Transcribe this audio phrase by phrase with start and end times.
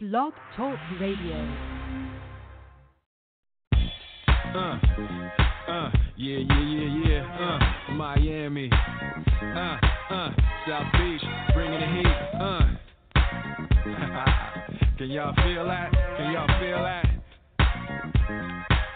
[0.00, 1.34] Blog Talk Radio.
[4.54, 4.78] Uh,
[5.66, 7.58] uh, yeah, yeah, yeah, yeah.
[7.88, 8.70] Uh, Miami.
[8.72, 9.76] Uh,
[10.10, 10.30] uh,
[10.68, 12.06] South Beach, bringing the heat.
[12.40, 12.62] Uh.
[14.98, 15.90] Can y'all feel that?
[16.16, 18.77] Can y'all feel that?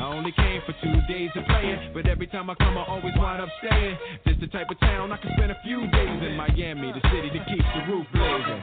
[0.00, 3.12] I only came for two days of playing, but every time I come, I always
[3.16, 3.98] wind up staying.
[4.24, 7.28] This the type of town I can spend a few days in Miami, the city
[7.36, 8.62] that keeps the roof blazing.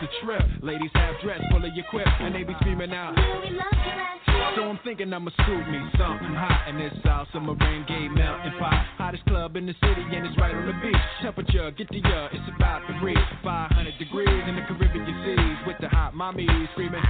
[0.00, 0.42] A trip.
[0.62, 3.12] Ladies have dress full of your quip, and they be screaming out.
[4.56, 8.56] So I'm thinking I'ma scoop me something hot in this South Summer rain gay melting
[8.58, 8.80] pot.
[8.96, 11.04] Hottest club in the city, and it's right on the beach.
[11.20, 15.76] Temperature, get the ya, it's about to reach 500 degrees in the Caribbean seas with
[15.84, 17.04] the hot mommy screaming.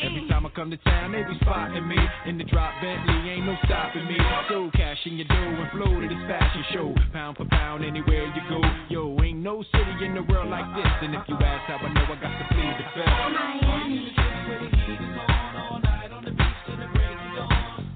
[0.00, 3.44] Every time I come to town, they be spotting me in the drop Bentley, ain't
[3.44, 4.16] no stopping me.
[4.48, 8.24] So cash in your dough and flow to this fashion show, pound for pound anywhere
[8.24, 8.60] you go.
[8.88, 11.92] Yo, ain't no city in the world like this, and if you ask how I
[11.92, 13.10] know, I got to plead the fifth.
[13.34, 14.14] Miami.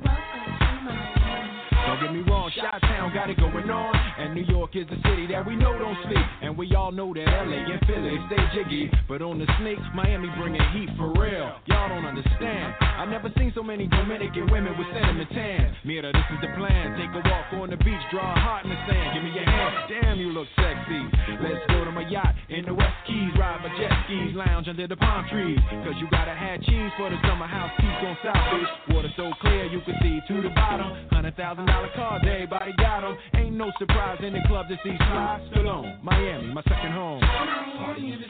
[0.03, 1.53] Welcome to Miami.
[1.87, 3.96] Don't get me wrong, Chi-Town got it going on.
[4.37, 6.21] New York is the city that we know don't sleep.
[6.45, 8.93] And we all know that LA and Philly stay jiggy.
[9.09, 11.57] But on the sneak, Miami bringing heat for real.
[11.65, 12.75] Y'all don't understand.
[12.85, 15.73] I never seen so many Dominican women with sentiment tan.
[15.89, 17.01] Mira, this is the plan.
[17.01, 19.17] Take a walk on the beach, draw a heart in the sand.
[19.17, 19.73] Give me your hand.
[19.89, 21.01] Damn, you look sexy.
[21.41, 23.33] Let's go to my yacht in the West Keys.
[23.41, 25.57] Ride my jet skis, lounge under the palm trees.
[25.81, 28.73] Cause you gotta have cheese for the summer house peace on South Beach.
[28.93, 30.93] Water so clear you can see to the bottom.
[31.09, 33.17] Hundred thousand dollar cars, everybody got 'em.
[33.33, 36.03] Ain't no surprise in the club to see Sly Stallone.
[36.03, 37.21] Miami, my second home.
[37.21, 38.27] Miami.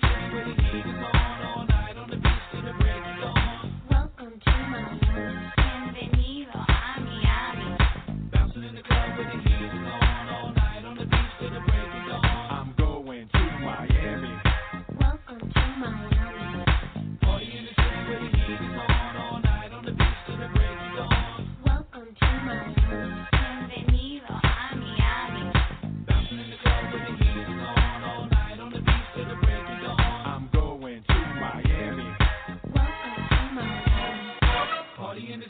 [3.91, 5.56] Welcome to Miami.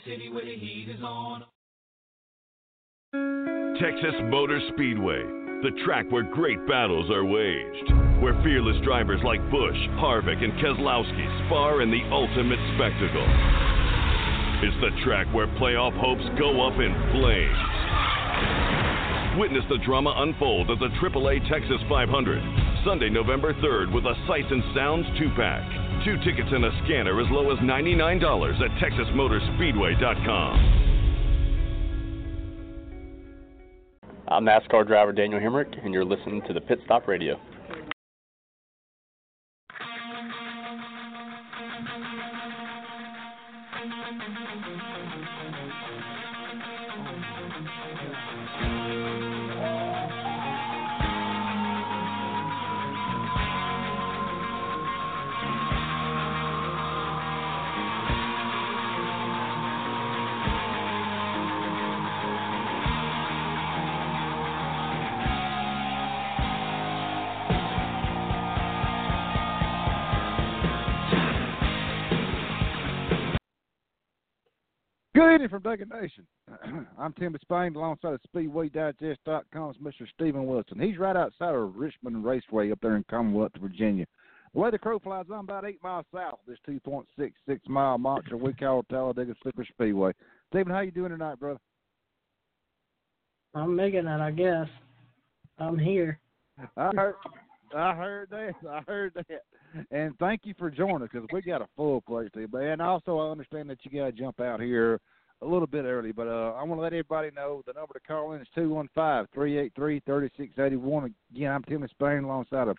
[0.07, 0.87] Miami.
[3.79, 5.21] Texas Motor Speedway,
[5.63, 7.91] the track where great battles are waged,
[8.21, 13.27] where fearless drivers like Busch, Harvick, and Keselowski spar in the ultimate spectacle.
[14.63, 17.57] It's the track where playoff hopes go up in flames.
[19.37, 22.41] Witness the drama unfold at the AAA Texas 500,
[22.85, 25.86] Sunday, November 3rd, with a Sights and Sounds 2 pack.
[26.05, 30.83] Two tickets and a scanner as low as $99 at TexasMotorspeedway.com.
[34.29, 37.39] I'm NASCAR driver Daniel Hemric, and you're listening to the Pit Stop Radio.
[75.49, 76.27] From Duncan Nation.
[76.97, 80.07] I'm Tim Disspain alongside of SpeedwayDigest.com's Mr.
[80.13, 80.79] Steven Wilson.
[80.79, 84.05] He's right outside of Richmond Raceway up there in Commonwealth, Virginia.
[84.53, 88.35] The way the crow flies, I'm about eight miles south of this 2.66 mile monster
[88.35, 90.11] we call Talladega Super Speedway.
[90.49, 91.59] Steven, how you doing tonight, brother?
[93.53, 94.67] I'm making it, I guess.
[95.59, 96.19] I'm here.
[96.75, 97.15] I heard,
[97.75, 98.53] I heard that.
[98.69, 99.43] I heard that.
[99.91, 102.71] And thank you for joining us because we got a full place today.
[102.71, 104.99] And also I understand that you got to jump out here
[105.41, 106.11] a little bit early.
[106.11, 108.69] But uh, I want to let everybody know the number to call in is two
[108.69, 111.13] one five three eight three thirty six eighty one.
[111.33, 112.77] Again, I'm Tim Disspain alongside of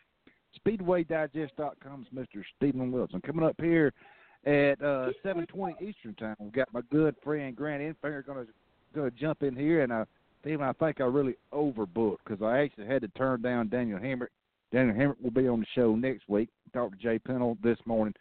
[0.67, 2.43] SpeedwayDigest.com's Mr.
[2.57, 3.21] Steven Wilson.
[3.21, 3.93] Coming up here
[4.45, 8.53] at uh, 7:20 Eastern Time, we've got my good friend Grant Enfinger going to
[8.95, 10.05] going to jump in here, and uh,
[10.41, 14.29] Steven, I think I really overbooked because I actually had to turn down Daniel Hemric.
[14.73, 16.49] Daniel Hemric will be on the show next week.
[16.73, 18.15] Talked to Jay Pennell this morning.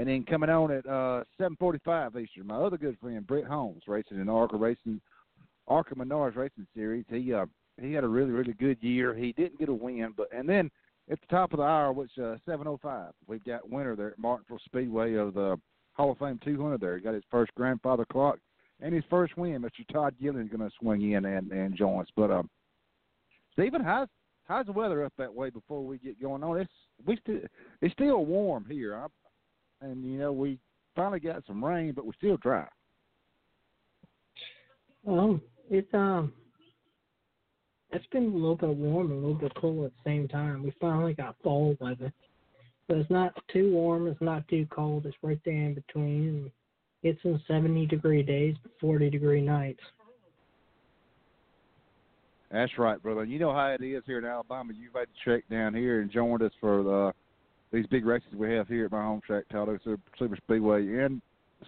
[0.00, 4.18] And then coming on at uh, 7:45 Eastern, my other good friend Brett Holmes, racing
[4.18, 4.98] in ARCA Racing,
[5.68, 7.04] ARCA Menards Racing Series.
[7.10, 7.44] He uh,
[7.78, 9.14] he had a really really good year.
[9.14, 10.70] He didn't get a win, but and then
[11.10, 14.58] at the top of the hour, which uh, 7:05, we've got winner there at Martinsville
[14.64, 15.60] Speedway of the
[15.92, 16.80] Hall of Fame 200.
[16.80, 18.38] There, he got his first grandfather clock
[18.80, 19.60] and his first win.
[19.60, 19.86] Mr.
[19.92, 22.08] Todd Gillen is going to swing in and and join us.
[22.16, 22.48] But um,
[23.52, 24.08] Steven, how's
[24.44, 26.58] how's the weather up that way before we get going on?
[26.58, 26.72] It's
[27.04, 27.40] we still
[27.82, 28.94] it's still warm here.
[28.94, 29.10] I'm,
[29.80, 30.58] and you know we
[30.94, 32.66] finally got some rain, but we're still dry.
[35.06, 35.40] Um,
[35.70, 36.32] it's um,
[37.92, 40.62] it's been a little bit warm and a little bit cool at the same time.
[40.62, 42.12] We finally got fall weather,
[42.86, 44.06] but it's not too warm.
[44.08, 45.06] It's not too cold.
[45.06, 46.50] It's right there in between.
[47.02, 49.80] It's in 70 degree days, 40 degree nights.
[52.50, 53.24] That's right, brother.
[53.24, 54.72] You know how it is here in Alabama.
[54.76, 57.12] You've had to check down here and joined us for the
[57.72, 61.04] these big races we have here at my home track, Talladega Super Speedway.
[61.04, 61.20] And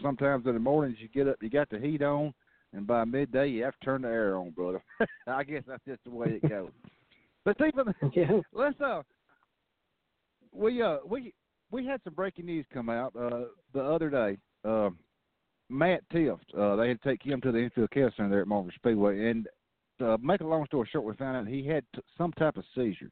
[0.03, 2.33] sometimes in the mornings you get up, you got the heat on,
[2.73, 4.83] and by midday you have to turn the air on, brother.
[5.27, 6.71] I guess that's just the way it goes.
[7.45, 8.41] but Steven, Yeah.
[8.53, 9.03] let's uh,
[10.53, 11.33] we uh we
[11.71, 14.39] we had some breaking news come out uh the other day.
[14.65, 14.91] Uh,
[15.69, 18.47] Matt Tifft, uh, they had to take him to the infield care center there at
[18.49, 19.49] Marvin Speedway, and
[20.05, 22.65] uh, make a long story short, we found out he had t- some type of
[22.75, 23.11] seizure,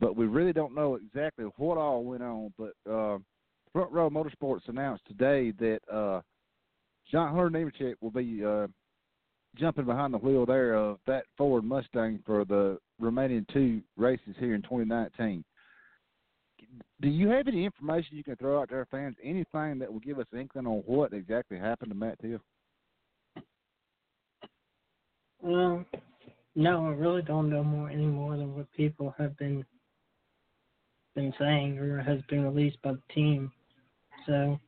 [0.00, 2.52] but we really don't know exactly what all went on.
[2.58, 3.18] But uh,
[3.72, 6.20] Front Row Motorsports announced today that uh,
[7.10, 8.66] John Hunter Nemechek will be uh,
[9.56, 14.54] jumping behind the wheel there of that Ford Mustang for the remaining two races here
[14.54, 15.44] in 2019.
[17.00, 19.16] Do you have any information you can throw out to our fans?
[19.22, 22.40] Anything that will give us an inkling on what exactly happened to Matt Tifft?
[25.44, 25.86] Um,
[26.54, 29.64] no, I really don't know more any more than what people have been
[31.16, 33.50] been saying or has been released by the team.
[34.26, 34.60] So,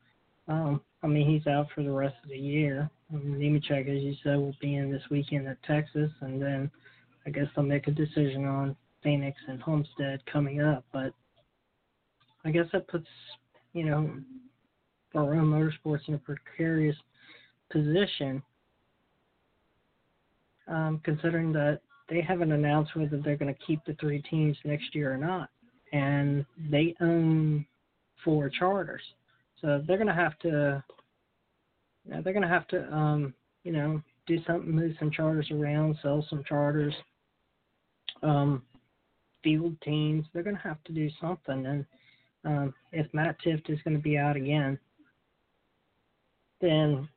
[0.48, 2.90] um, I mean, he's out for the rest of the year.
[3.12, 6.70] Um, Nemechek, as you said, will be in this weekend at Texas, and then
[7.24, 8.74] I guess they'll make a decision on
[9.04, 10.84] Phoenix and Homestead coming up.
[10.92, 11.12] But
[12.44, 13.06] I guess that puts,
[13.74, 14.10] you know,
[15.14, 16.96] Barone Motorsports in a precarious
[17.70, 18.42] position
[20.66, 24.94] um, considering that they haven't announced whether they're going to keep the three teams next
[24.94, 25.50] year or not,
[25.92, 27.66] and they own
[28.24, 29.02] four charters,
[29.60, 30.82] so they're going to have to.
[32.04, 35.50] You know, they're going to have to, um, you know, do something, move some charters
[35.50, 36.94] around, sell some charters,
[38.22, 38.62] um,
[39.44, 40.24] field teams.
[40.32, 41.84] They're going to have to do something, and
[42.44, 44.78] um, if Matt Tifft is going to be out again,
[46.60, 47.08] then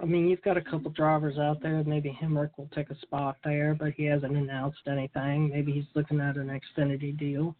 [0.00, 1.82] I mean, you've got a couple drivers out there.
[1.84, 5.50] Maybe Hemric will take a spot there, but he hasn't announced anything.
[5.50, 7.56] Maybe he's looking at an Xfinity deal.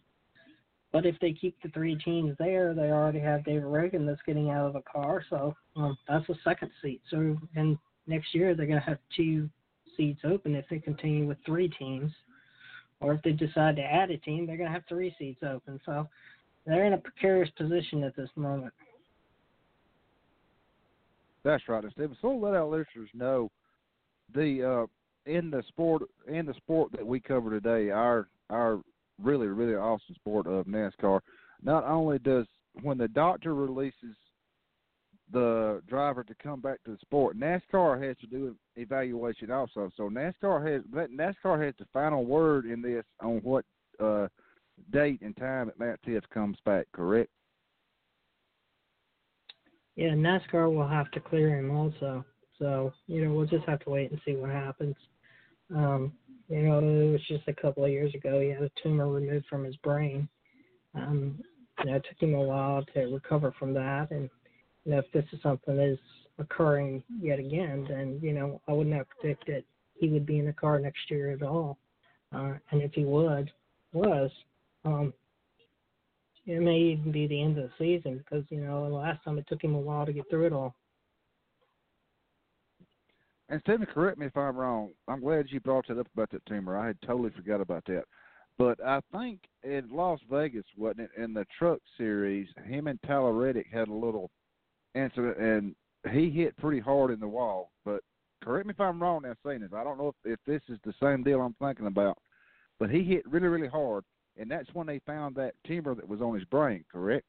[0.91, 4.49] But if they keep the three teams there, they already have David Ragan that's getting
[4.49, 7.01] out of the car, so um, that's a second seat.
[7.11, 7.77] So, and
[8.07, 9.49] next year they're going to have two
[9.95, 12.11] seats open if they continue with three teams,
[13.01, 15.79] or if they decide to add a team, they're going to have three seats open.
[15.85, 16.07] So,
[16.65, 18.73] they're in a precarious position at this moment.
[21.43, 22.17] That's right, Steven.
[22.21, 23.49] So let our listeners know
[24.33, 28.81] the uh, in the sport in the sport that we cover today, our our
[29.21, 31.21] really really awesome sport of NASCAR.
[31.61, 32.45] Not only does
[32.81, 34.15] when the doctor releases
[35.31, 39.91] the driver to come back to the sport, NASCAR has to do an evaluation also.
[39.95, 43.65] So NASCAR has NASCAR has the final word in this on what
[43.99, 44.27] uh,
[44.91, 46.87] date and time that Matt Tifft comes back.
[46.93, 47.29] Correct?
[49.99, 52.23] Yeah, NASCAR will have to clear him also.
[52.57, 54.95] So, you know, we'll just have to wait and see what happens.
[55.75, 56.13] Um,
[56.47, 59.47] you know, it was just a couple of years ago he had a tumor removed
[59.49, 60.29] from his brain.
[60.95, 61.43] Um,
[61.79, 64.29] you know, it took him a while to recover from that and
[64.85, 65.99] you know, if this is something that is
[66.37, 69.65] occurring yet again, then, you know, I would not predict that
[69.95, 71.77] he would be in the car next year at all.
[72.33, 73.51] Uh, and if he would,
[73.91, 74.31] was,
[74.85, 75.13] um,
[76.49, 79.37] it may even be the end of the season because you know the last time
[79.37, 80.75] it took him a while to get through it all.
[83.49, 84.91] And Steven, correct me if I'm wrong.
[85.07, 86.77] I'm glad you brought that up about that tumor.
[86.77, 88.03] I had totally forgot about that.
[88.59, 93.33] But I think in Las Vegas, wasn't it, in the truck series, him and Tyler
[93.33, 94.29] Reddick had a little
[94.93, 95.75] incident, and
[96.13, 97.71] he hit pretty hard in the wall.
[97.85, 98.01] But
[98.43, 99.71] correct me if I'm wrong now saying this.
[99.73, 102.17] I don't know if, if this is the same deal I'm thinking about,
[102.79, 104.03] but he hit really, really hard,
[104.39, 106.85] and that's when they found that tumor that was on his brain.
[106.91, 107.25] Correct?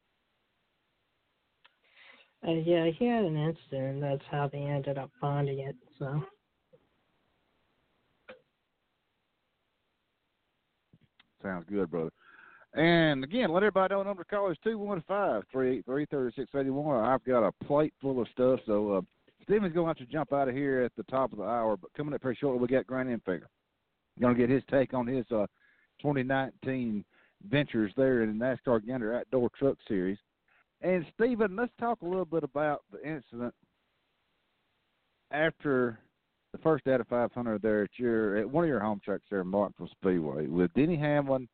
[2.46, 5.76] Uh, yeah, he had an incident, and that's how they ended up finding it.
[5.98, 6.22] So.
[11.42, 12.12] Sounds good, brother.
[12.74, 17.04] And again, let everybody know the number to call is 215-383-3681.
[17.04, 19.00] I've got a plate full of stuff, so uh,
[19.42, 21.76] Steven's going to have to jump out of here at the top of the hour.
[21.76, 23.46] But coming up pretty shortly, we got Grant Enfinger.
[24.20, 25.46] Going to get his take on his uh,
[26.02, 27.04] 2019
[27.48, 30.18] ventures there in the NASCAR Gander Outdoor Truck Series.
[30.82, 33.54] And Steven, let's talk a little bit about the incident
[35.30, 35.98] after
[36.52, 39.44] the first out of 500 there at your at one of your home tracks there,
[39.44, 41.48] Martinsville Speedway, with Denny Hamlin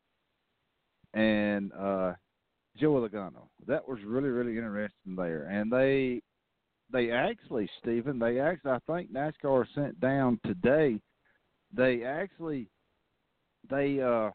[1.13, 2.13] and uh,
[2.77, 3.47] Joey Logano.
[3.67, 6.21] That was really really interesting there, and they
[6.91, 10.99] they actually Steven they actually I think NASCAR sent down today.
[11.73, 12.69] They actually
[13.69, 14.31] they uh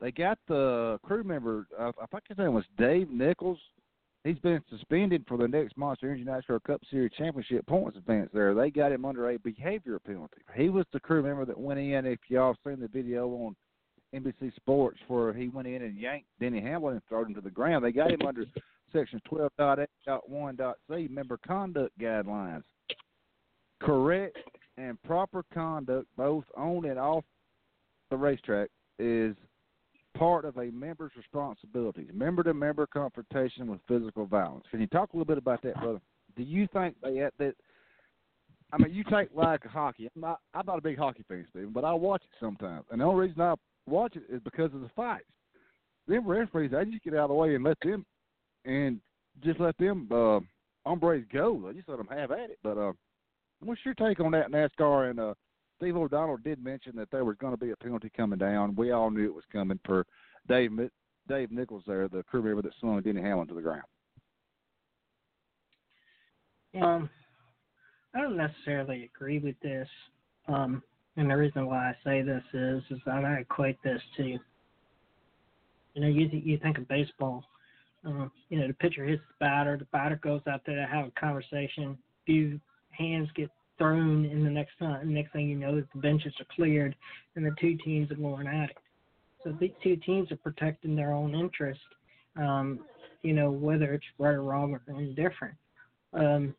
[0.00, 1.66] they got the crew member.
[1.78, 3.58] Uh, I think his name was Dave Nichols
[4.24, 8.54] he's been suspended for the next Monster Energy NASCAR Cup Series Championship points advance there.
[8.54, 10.42] They got him under a behavior penalty.
[10.54, 13.56] He was the crew member that went in, if y'all seen the video on
[14.14, 17.50] NBC Sports, where he went in and yanked Denny Hamlin and threw him to the
[17.50, 17.84] ground.
[17.84, 18.44] They got him under
[18.92, 22.62] Section 12.8.1.c, member conduct guidelines.
[23.80, 24.36] Correct
[24.76, 27.24] and proper conduct, both on and off
[28.12, 29.34] the racetrack, is
[30.16, 32.10] part of a member's responsibilities.
[32.12, 34.64] Member to member confrontation with physical violence.
[34.70, 36.00] Can you talk a little bit about that, brother?
[36.36, 37.54] Do you think that that
[38.72, 40.08] I mean, you take like hockey.
[40.14, 42.84] I'm not I'm not a big hockey fan, Steven, but I watch it sometimes.
[42.90, 43.54] And the only reason I
[43.86, 45.24] watch it is because of the fights.
[46.08, 48.04] Them referees, I just get out of the way and let them
[48.64, 49.00] and
[49.42, 50.40] just let them uh
[50.86, 51.68] hombres go.
[51.68, 52.58] I just let them have at it.
[52.62, 52.92] But uh
[53.60, 55.34] what's your take on that NASCAR and uh
[55.82, 58.76] Steve O'Donnell did mention that there was going to be a penalty coming down.
[58.76, 60.06] We all knew it was coming for
[60.48, 60.70] Dave
[61.28, 63.82] Dave Nichols there, the crew member that slung Denny Hamlin to the ground.
[66.80, 67.10] Um,
[68.14, 69.88] I don't necessarily agree with this.
[70.46, 70.84] Um,
[71.16, 74.40] and the reason why I say this is, is that I equate this to, you
[75.96, 77.42] know, you you think of baseball.
[78.04, 81.06] Um, you know, the pitcher hits the batter, the batter goes out there to have
[81.06, 81.98] a conversation.
[82.24, 82.60] Few
[82.96, 86.94] hands get thrown, and the next time, next thing you know, the benches are cleared,
[87.36, 88.76] and the two teams are going at it.
[89.42, 91.80] So these two teams are protecting their own interest,
[92.36, 92.80] um,
[93.22, 95.54] you know, whether it's right or wrong or indifferent.
[96.12, 96.54] Um,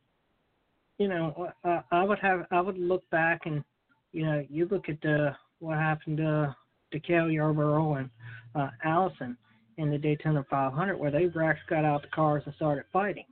[0.97, 3.63] you know, uh, I would have, I would look back and,
[4.11, 6.55] you know, you look at the what happened to
[6.91, 8.09] to Cale Yarborough and
[8.55, 9.35] uh, Allison
[9.77, 11.25] in the Daytona 500, where they
[11.67, 13.25] got out the cars and started fighting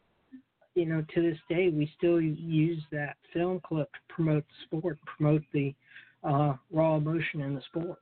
[0.75, 4.97] you know, to this day, we still use that film clip to promote the sport,
[5.17, 5.73] promote the
[6.23, 7.99] uh, raw emotion in the sport.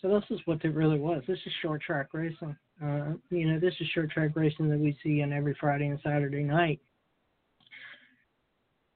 [0.00, 1.22] So this is what it really was.
[1.26, 2.56] This is short track racing.
[2.82, 6.00] Uh, you know, this is short track racing that we see on every Friday and
[6.02, 6.80] Saturday night.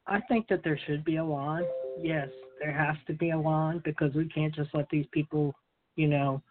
[0.07, 1.65] I think that there should be a line.
[2.01, 2.29] Yes,
[2.61, 5.55] there has to be a line because we can't just let these people,
[5.97, 6.43] you know,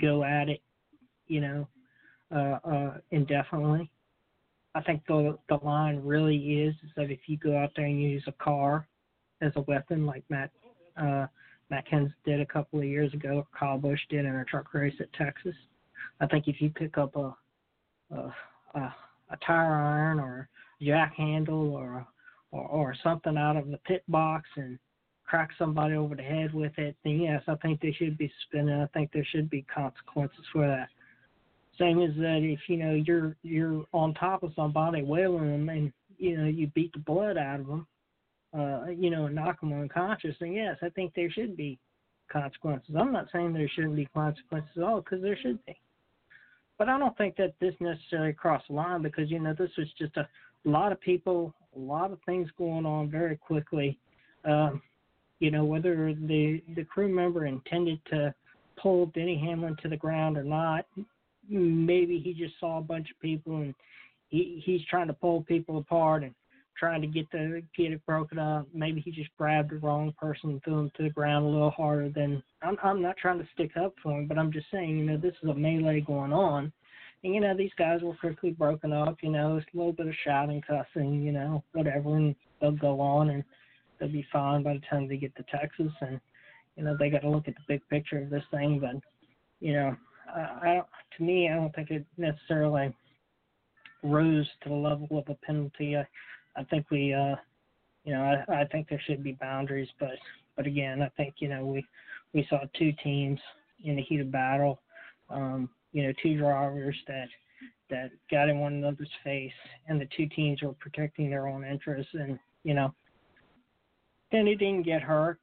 [0.00, 0.60] go at it,
[1.26, 1.68] you know,
[2.34, 3.90] uh, uh, indefinitely.
[4.78, 8.00] I think the the line really is is that if you go out there and
[8.00, 8.86] use a car
[9.40, 10.52] as a weapon, like Matt
[10.96, 11.26] uh,
[11.68, 14.72] Matt Kenseth did a couple of years ago, or Kyle Busch did in a truck
[14.72, 15.54] race at Texas.
[16.20, 17.36] I think if you pick up a
[18.12, 18.32] a,
[18.74, 18.94] a,
[19.30, 20.48] a tire iron or
[20.80, 22.06] jack handle or,
[22.52, 24.78] or or something out of the pit box and
[25.24, 28.78] crack somebody over the head with it, then yes, I think they should be suspended.
[28.80, 30.88] I think there should be consequences for that.
[31.78, 35.92] Same as that if you know you're you're on top of somebody wailing them and
[36.16, 37.86] you know you beat the blood out of them,
[38.56, 41.78] uh, you know, and knock them unconscious, then yes, I think there should be
[42.32, 42.96] consequences.
[42.98, 45.76] I'm not saying there shouldn't be consequences at all because there should be,
[46.78, 49.88] but I don't think that this necessarily crossed the line because you know this was
[49.98, 50.26] just a
[50.64, 53.96] lot of people, a lot of things going on very quickly.
[54.44, 54.82] Um,
[55.38, 58.34] you know, whether the the crew member intended to
[58.76, 60.86] pull Denny Hamlin to the ground or not,
[61.48, 63.74] maybe he just saw a bunch of people and
[64.28, 66.34] he he's trying to pull people apart and
[66.78, 68.66] trying to get the get it broken up.
[68.72, 71.70] Maybe he just grabbed the wrong person and threw him to the ground a little
[71.70, 74.98] harder than I'm I'm not trying to stick up for him, but I'm just saying,
[74.98, 76.72] you know, this is a melee going on.
[77.24, 80.06] And you know, these guys were quickly broken up, you know, it's a little bit
[80.06, 83.44] of shouting, cussing, you know, whatever and they'll go on and
[83.98, 86.20] they'll be fine by the time they get to Texas and
[86.76, 88.78] you know they got to look at the big picture of this thing.
[88.80, 89.02] But
[89.60, 89.96] you know,
[90.34, 90.82] I, I
[91.16, 92.94] to me, I don't think it necessarily
[94.02, 95.96] rose to the level of a penalty.
[95.96, 96.06] I,
[96.56, 97.36] I think we, uh,
[98.04, 100.10] you know, I, I think there should be boundaries, but
[100.56, 101.84] but again, I think you know we
[102.32, 103.40] we saw two teams
[103.84, 104.80] in the heat of battle.
[105.30, 107.28] Um, you know, two drivers that
[107.90, 109.52] that got in one another's face,
[109.88, 112.92] and the two teams were protecting their own interests, and you know,
[114.32, 115.38] and he didn't get hurt.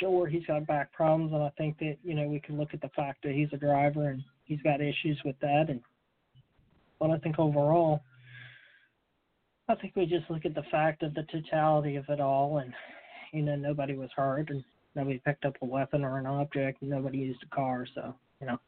[0.00, 2.80] Sure, he's got back problems, and I think that you know we can look at
[2.80, 5.80] the fact that he's a driver and he's got issues with that, and
[6.98, 8.02] but I think overall,
[9.68, 12.72] I think we just look at the fact of the totality of it all, and
[13.32, 14.64] you know nobody was hurt, and
[14.96, 18.48] nobody picked up a weapon or an object, and nobody used a car, so you
[18.48, 18.58] know,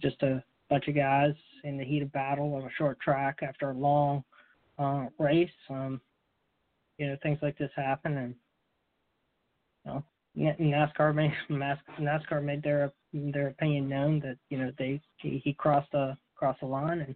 [0.00, 3.70] just a bunch of guys in the heat of battle on a short track after
[3.70, 4.22] a long
[4.78, 5.50] uh, race.
[5.68, 6.00] Um,
[6.98, 8.34] you know, things like this happen, and
[9.84, 10.04] you know,
[10.38, 15.90] NASCAR made NASCAR made their their opinion known that you know they he, he crossed
[15.92, 17.14] the crossed the line, and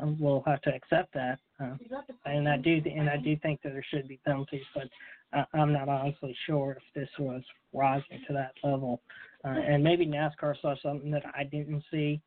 [0.00, 1.38] um, we'll have to accept that.
[1.60, 1.76] Uh,
[2.24, 4.88] and I do and I do think that there should be penalties, but
[5.36, 9.00] uh, I'm not honestly sure if this was rising to that level.
[9.44, 12.20] Uh, and maybe NASCAR saw something that I didn't see,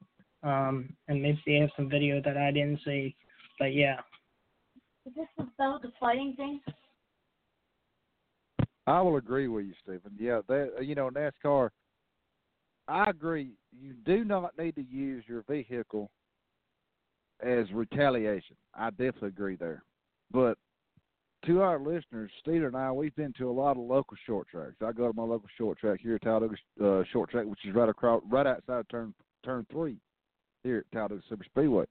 [0.43, 3.15] um, and maybe they have some video that I didn't see.
[3.59, 3.97] But yeah.
[5.05, 6.61] Is this about the fighting thing?
[8.89, 10.11] I will agree with you, Steven.
[10.17, 11.69] Yeah, that you know NASCAR.
[12.87, 13.51] I agree.
[13.71, 16.09] You do not need to use your vehicle
[17.39, 18.55] as retaliation.
[18.73, 19.83] I definitely agree there.
[20.31, 20.57] But
[21.45, 24.73] to our listeners, Steve and I, we've been to a lot of local short tracks.
[24.83, 27.75] I go to my local short track here at Talladega uh, Short Track, which is
[27.75, 29.13] right across, right outside turn
[29.45, 29.97] turn three
[30.63, 31.85] here at Talladega Super Speedway.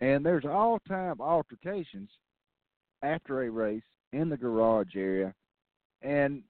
[0.00, 2.10] And there's all time altercations
[3.02, 3.82] after a race
[4.12, 5.32] in the garage area.
[6.04, 6.42] And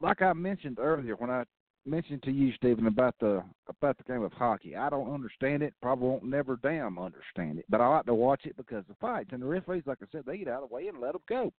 [0.00, 1.44] like I mentioned earlier when I
[1.84, 4.76] mentioned to you, Steven, about the about the game of hockey.
[4.76, 5.74] I don't understand it.
[5.82, 7.66] Probably won't never damn understand it.
[7.68, 10.22] But I like to watch it because the fights and the referees, like I said,
[10.26, 11.52] they get out of the way and let them go.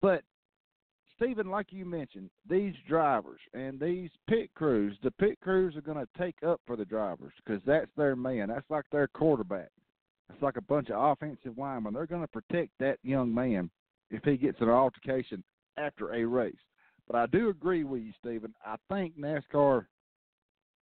[0.00, 0.22] But
[1.16, 5.98] Steven, like you mentioned, these drivers and these pit crews, the pit crews are going
[5.98, 8.48] to take up for the drivers because that's their man.
[8.48, 9.70] That's like their quarterback.
[10.32, 11.94] It's like a bunch of offensive linemen.
[11.94, 13.70] They're going to protect that young man
[14.10, 15.42] if he gets an altercation
[15.76, 16.54] after a race.
[17.06, 18.54] But I do agree with you, Steven.
[18.64, 19.86] I think NASCAR,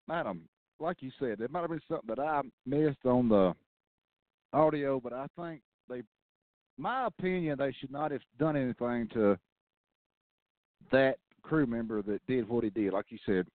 [0.08, 0.42] madam,
[0.80, 3.54] like you said, it might have been something that I missed on the
[4.52, 6.02] audio, but I think they,
[6.78, 9.38] my opinion, they should not have done anything to
[10.92, 12.92] that crew member that did what he did.
[12.92, 13.46] Like you said,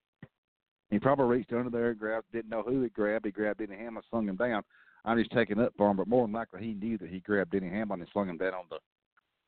[0.92, 3.26] he probably reached under there and grabbed, didn't know who he grabbed.
[3.26, 4.64] He grabbed Denny Hamlin, slung him down.
[5.06, 7.52] I'm just taking up for him, but more than likely he knew that he grabbed
[7.52, 8.80] Denny Hamlin and slung him down on the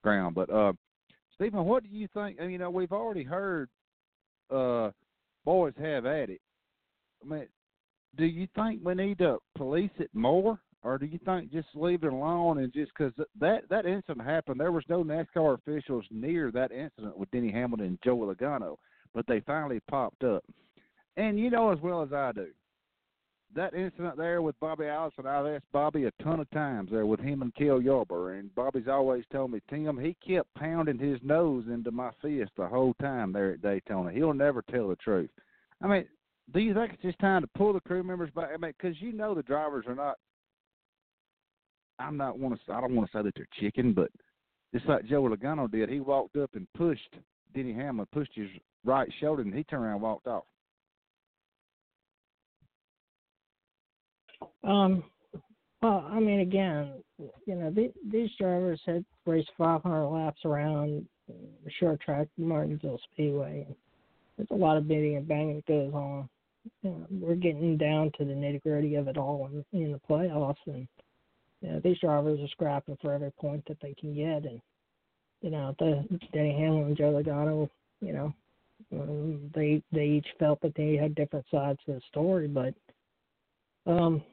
[0.03, 0.35] ground.
[0.35, 0.73] But uh,
[1.35, 2.39] Steven, what do you think?
[2.39, 3.69] You know, we've already heard
[4.49, 4.91] uh,
[5.45, 6.41] boys have at it.
[7.23, 7.47] I mean,
[8.17, 12.03] do you think we need to police it more, or do you think just leave
[12.03, 16.51] it alone and just because that that incident happened, there was no NASCAR officials near
[16.51, 18.75] that incident with Denny Hamlin and Joe Logano,
[19.13, 20.43] but they finally popped up.
[21.17, 22.47] And you know as well as I do,
[23.55, 27.19] that incident there with Bobby Allison, I've asked Bobby a ton of times there with
[27.19, 31.65] him and Cale Yarborough, and Bobby's always told me, Tim, he kept pounding his nose
[31.67, 34.11] into my fist the whole time there at Daytona.
[34.11, 35.29] He'll never tell the truth.
[35.81, 36.05] I mean,
[36.53, 38.49] do you think it's just time to pull the crew members back?
[38.53, 40.15] I mean, because you know the drivers are not.
[41.99, 42.73] I'm not want to.
[42.73, 44.09] I don't want to say that they're chicken, but
[44.73, 47.15] just like Joe Logano did, he walked up and pushed
[47.53, 48.49] Denny Hamlin, pushed his
[48.83, 50.43] right shoulder, and he turned around and walked off.
[54.63, 55.03] Um,
[55.81, 61.71] well, I mean, again, you know, the, these drivers had raced 500 laps around the
[61.79, 63.67] short track Martinsville Speedway.
[64.37, 66.29] There's a lot of bidding and banging that goes on.
[66.83, 70.01] You know, we're getting down to the nitty gritty of it all in, in the
[70.09, 70.87] playoffs, and
[71.61, 74.49] you know, these drivers are scrapping for every point that they can get.
[74.49, 74.61] And
[75.41, 77.67] you know, the Denny Hamlin and Joe Logano,
[77.99, 78.33] you know,
[78.93, 82.75] um, they they each felt that they had different sides to the story, but
[83.87, 84.23] um,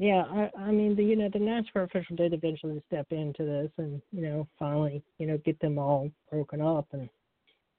[0.00, 3.70] yeah, I, I mean, the you know the NASCAR official did eventually step into this,
[3.76, 7.06] and you know, finally, you know, get them all broken up, and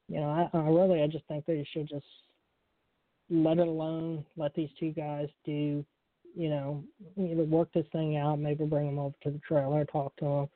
[0.07, 2.05] you know, I, I really, I just think they should just
[3.31, 5.83] let it alone, let these two guys do,
[6.35, 6.83] you know,
[7.17, 10.49] either work this thing out, maybe bring them over to the trailer, talk to them.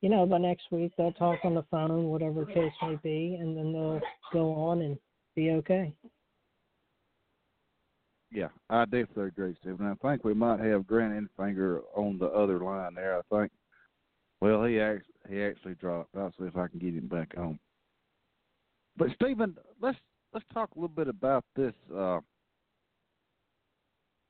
[0.00, 3.54] You know, by next week they'll talk on the phone, whatever case may be, and
[3.54, 4.00] then they'll
[4.32, 4.96] go on and
[5.36, 5.92] be okay.
[8.32, 9.86] Yeah, I definitely agree, Steven.
[9.86, 13.18] I think we might have Grant Enfinger on the other line there.
[13.18, 13.52] I think.
[14.40, 16.16] Well, he actually he actually dropped.
[16.16, 17.58] I'll see if I can get him back on.
[18.96, 19.98] But Steven, let's
[20.32, 22.20] let's talk a little bit about this uh,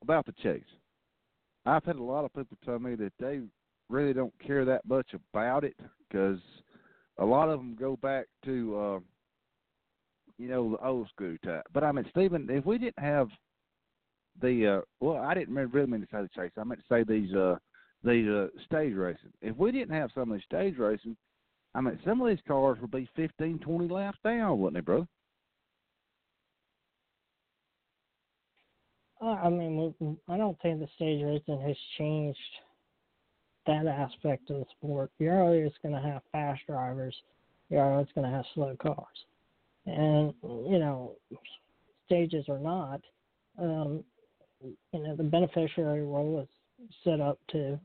[0.01, 0.61] about the chase.
[1.65, 3.39] I've had a lot of people tell me that they
[3.89, 5.77] really don't care that much about it
[6.09, 6.39] because
[7.19, 8.99] a lot of them go back to uh,
[10.37, 11.63] you know the old school type.
[11.73, 13.29] But I mean, Steven, if we didn't have
[14.41, 16.51] the uh, well, I didn't really mean to say the chase.
[16.57, 17.55] I meant to say these uh,
[18.03, 19.31] these uh, stage racing.
[19.41, 21.15] If we didn't have some of these stage racing,
[21.75, 25.07] I mean, some of these cars would be fifteen, twenty laps down, wouldn't they, brother?
[29.21, 29.93] Uh, I mean,
[30.27, 32.39] I don't think the stage racing has changed
[33.65, 35.11] that aspect of the sport.
[35.19, 37.15] You're always going to have fast drivers.
[37.69, 39.25] You're always going to have slow cars,
[39.85, 41.13] and you know,
[42.05, 42.99] stages or not,
[43.57, 44.03] um,
[44.63, 47.79] you know, the beneficiary rule is set up to,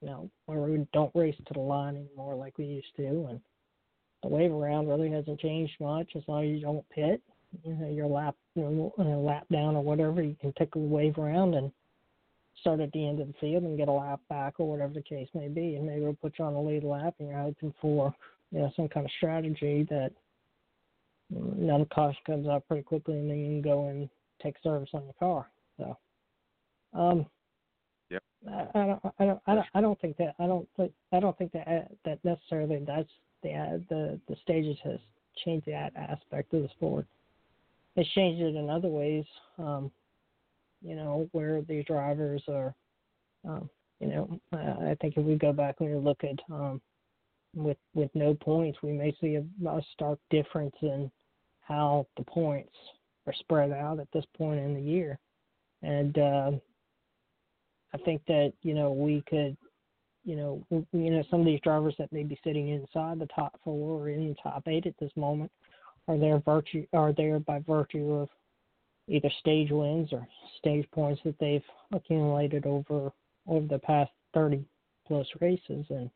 [0.00, 3.40] you know, where we don't race to the line anymore like we used to, and
[4.22, 7.22] the wave around really hasn't changed much as long as you don't pit.
[7.62, 11.18] You know, your lap, you know, lap down or whatever, you can take a wave
[11.18, 11.70] around and
[12.60, 15.02] start at the end of the field and get a lap back or whatever the
[15.02, 17.72] case may be, and maybe we'll put you on the lead lap, and you're hoping
[17.80, 18.14] for,
[18.50, 20.10] you know, some kind of strategy that
[21.58, 24.08] another caution comes out pretty quickly, and then you can go and
[24.42, 25.48] take service on your car.
[25.78, 25.96] So,
[26.94, 27.26] um,
[28.10, 28.22] Yep.
[28.48, 31.20] I, I don't, I don't, I don't, I don't think that, I don't, think, I
[31.20, 33.08] don't think that uh, that necessarily that's
[33.42, 34.98] the uh, the the stages has
[35.44, 37.06] changed that aspect of the sport.
[37.96, 39.24] It's changed it in other ways.
[39.58, 39.90] Um,
[40.82, 42.74] you know, where the drivers are,
[43.48, 46.80] um, you know, uh, I think if we go back and we look at um,
[47.54, 51.10] with with no points, we may see a, a stark difference in
[51.60, 52.74] how the points
[53.26, 55.18] are spread out at this point in the year,
[55.82, 56.50] and uh,
[57.94, 59.56] I think that you know we could,
[60.24, 63.58] you know, you know some of these drivers that may be sitting inside the top
[63.62, 65.50] four or in the top eight at this moment
[66.08, 68.28] are there virtue are there by virtue of
[69.08, 70.26] either stage wins or
[70.58, 73.12] stage points that they've accumulated over
[73.46, 74.64] over the past 30
[75.06, 75.84] plus races.
[75.90, 76.10] And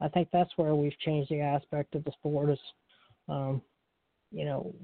[0.00, 2.58] I think that's where we've changed the aspect of the sport is
[3.28, 3.62] um,
[4.32, 4.74] you know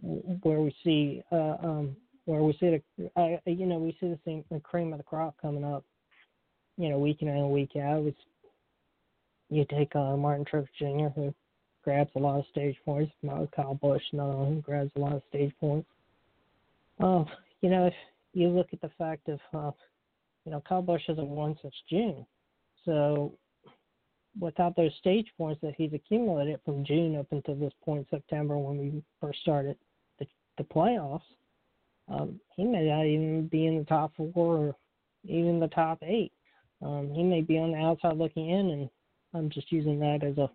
[0.42, 4.18] where we see uh, um, where we see the uh, you know we see the
[4.24, 5.84] same the cream of the crop coming up
[6.82, 8.04] you know week in and week out
[9.50, 11.08] you take uh, Martin Truex Jr.
[11.14, 11.34] who
[11.84, 13.12] grabs a lot of stage points
[13.54, 15.88] Kyle Busch another one who grabs a lot of stage points
[17.00, 17.24] uh,
[17.60, 17.94] you know, if
[18.32, 19.70] you look at the fact of, uh,
[20.44, 22.26] you know, Kyle Busch hasn't won since June.
[22.84, 23.32] So
[24.40, 28.78] without those stage points that he's accumulated from June up until this point, September, when
[28.78, 29.76] we first started
[30.18, 30.26] the,
[30.58, 31.20] the playoffs,
[32.08, 34.76] um, he may not even be in the top four or
[35.24, 36.32] even the top eight.
[36.82, 38.90] Um, he may be on the outside looking in, and
[39.34, 40.50] I'm just using that as a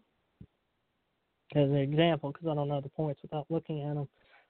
[1.55, 4.07] as an example because I don't know the points without looking at them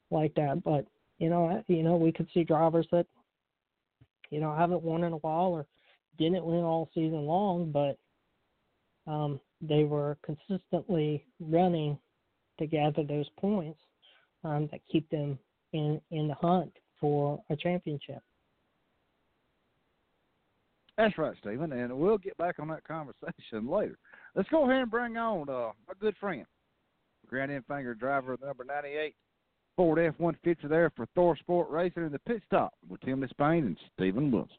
[0.10, 0.64] like that.
[0.64, 0.86] But
[1.20, 3.06] you know, you know, we could see drivers that,
[4.30, 5.66] you know, haven't won in a while or
[6.18, 7.98] didn't win all season long, but
[9.12, 11.98] um, they were consistently running
[12.60, 13.80] to gather those points
[14.44, 15.38] um, that keep them
[15.74, 18.22] in in the hunt for a championship.
[20.98, 23.98] That's right, Steven, and we'll get back on that conversation later.
[24.36, 26.46] Let's go ahead and bring on uh, a good friend,
[27.28, 29.14] Grant Enfinger, driver number 98,
[29.76, 33.78] Ford F 150 there for ThorSport Racing in the pit stop with Tim Disspain and
[33.94, 34.58] Steven Wilson.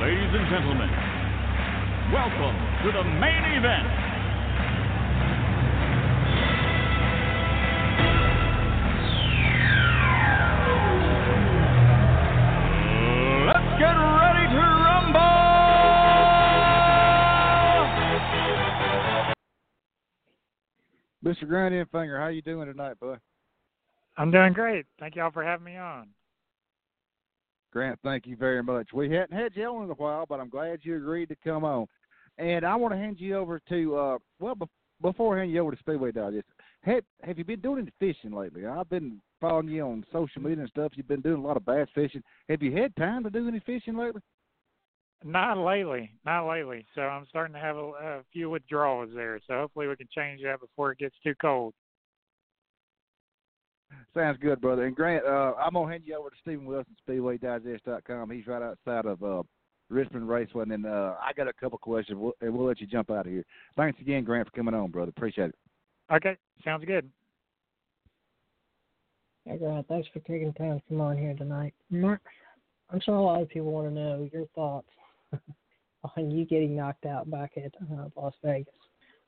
[0.00, 0.90] Ladies and gentlemen,
[2.12, 4.03] welcome to the main event.
[21.24, 21.48] Mr.
[21.48, 23.18] Grant Enfinger, how you doing tonight, bud?
[24.18, 24.84] I'm doing great.
[25.00, 26.08] Thank y'all for having me on.
[27.72, 28.92] Grant, thank you very much.
[28.92, 31.64] We hadn't had you on in a while, but I'm glad you agreed to come
[31.64, 31.86] on.
[32.38, 34.66] And I want to hand you over to uh well be-
[35.00, 36.46] before I hand you over to Speedway Digest.
[36.82, 38.66] Have have you been doing any fishing lately?
[38.66, 40.92] I've been following you on social media and stuff.
[40.94, 42.22] You've been doing a lot of bass fishing.
[42.48, 44.20] Have you had time to do any fishing lately?
[45.26, 46.84] Not lately, not lately.
[46.94, 49.40] So I'm starting to have a, a few withdrawals there.
[49.46, 51.72] So hopefully we can change that before it gets too cold.
[54.12, 54.84] Sounds good, brother.
[54.84, 58.30] And Grant, uh, I'm gonna hand you over to Steven Wilson, SpeedwayDigest.com.
[58.30, 59.42] He's right outside of uh,
[59.88, 63.10] Richmond Raceway, and uh, I got a couple questions, we'll, and we'll let you jump
[63.10, 63.44] out of here.
[63.76, 65.12] Thanks again, Grant, for coming on, brother.
[65.16, 65.54] Appreciate it.
[66.12, 67.08] Okay, sounds good.
[69.46, 71.72] Hey, Grant, thanks for taking time to come on here tonight.
[71.88, 72.20] Mark,
[72.90, 74.88] I'm sure a lot of people want to know your thoughts
[76.16, 78.74] on you getting knocked out back at uh, Las Vegas.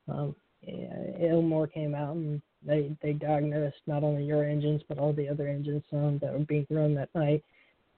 [0.09, 0.35] Um,
[0.67, 5.47] Ilmor came out and they they diagnosed not only your engines but all the other
[5.47, 7.45] engines um, that were being run that night.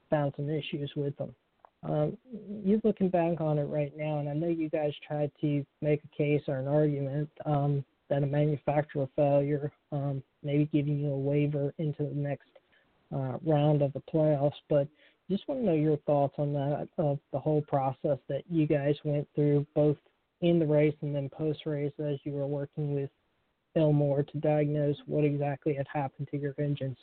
[0.09, 1.33] Found some issues with them.
[1.83, 2.17] Um,
[2.63, 6.01] you looking back on it right now, and I know you guys tried to make
[6.03, 11.17] a case or an argument um, that a manufacturer failure um, maybe giving you a
[11.17, 12.49] waiver into the next
[13.13, 14.87] uh, round of the playoffs, but
[15.29, 18.95] just want to know your thoughts on that of the whole process that you guys
[19.03, 19.97] went through, both
[20.41, 23.09] in the race and then post race, as you were working with
[23.75, 26.97] Ilmor to diagnose what exactly had happened to your engines.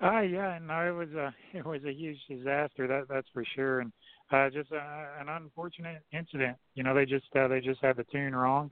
[0.00, 2.86] Uh yeah, no, it was a it was a huge disaster.
[2.86, 3.92] That that's for sure, and
[4.30, 4.76] uh, just uh,
[5.20, 6.56] an unfortunate incident.
[6.74, 8.70] You know, they just uh, they just had the tune wrong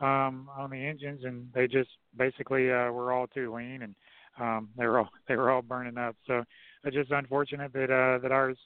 [0.00, 3.94] um, on the engines, and they just basically uh, were all too lean, and
[4.40, 6.16] um, they were all they were all burning up.
[6.26, 6.42] So
[6.84, 8.56] it's just unfortunate that uh, that ours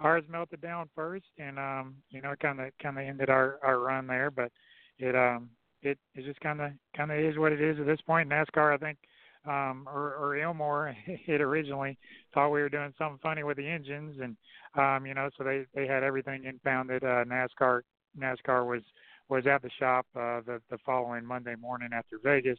[0.00, 3.78] ours melted down first, and um, you know, kind of kind of ended our our
[3.78, 4.30] run there.
[4.30, 4.50] But
[4.98, 5.50] it um
[5.82, 8.28] it it just kind of kind of is what it is at this point.
[8.28, 8.98] NASCAR, I think,
[9.46, 11.98] um, or or Ilmor, it originally
[12.34, 14.36] thought we were doing something funny with the engines, and
[14.74, 17.04] um, you know, so they they had everything impounded.
[17.04, 17.82] Uh, NASCAR
[18.18, 18.82] NASCAR was
[19.28, 22.58] was at the shop uh, the the following Monday morning after Vegas,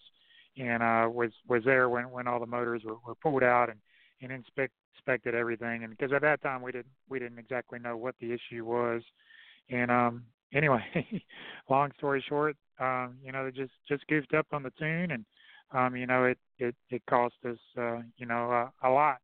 [0.57, 3.79] and uh, was was there when when all the motors were, were pulled out and
[4.21, 5.83] and inspect, inspected everything.
[5.83, 9.01] And because at that time we didn't we didn't exactly know what the issue was,
[9.69, 10.83] and um anyway,
[11.69, 15.25] long story short, um you know they just just goofed up on the tune and
[15.71, 19.17] um you know it it it cost us uh you know uh, a lot.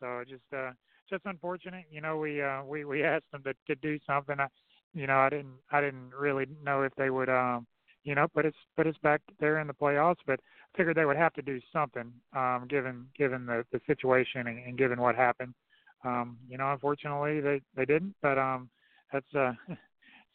[0.00, 0.70] So just uh
[1.08, 1.84] just unfortunate.
[1.90, 4.38] You know we uh we we asked them to to do something.
[4.38, 4.46] I,
[4.94, 7.66] you know I didn't I didn't really know if they would um
[8.04, 11.04] you know put us put us back there in the playoffs, but I figured they
[11.04, 15.16] would have to do something, um, given given the the situation and, and given what
[15.16, 15.54] happened.
[16.04, 18.68] Um, you know, unfortunately they they didn't, but um,
[19.12, 19.52] that's uh,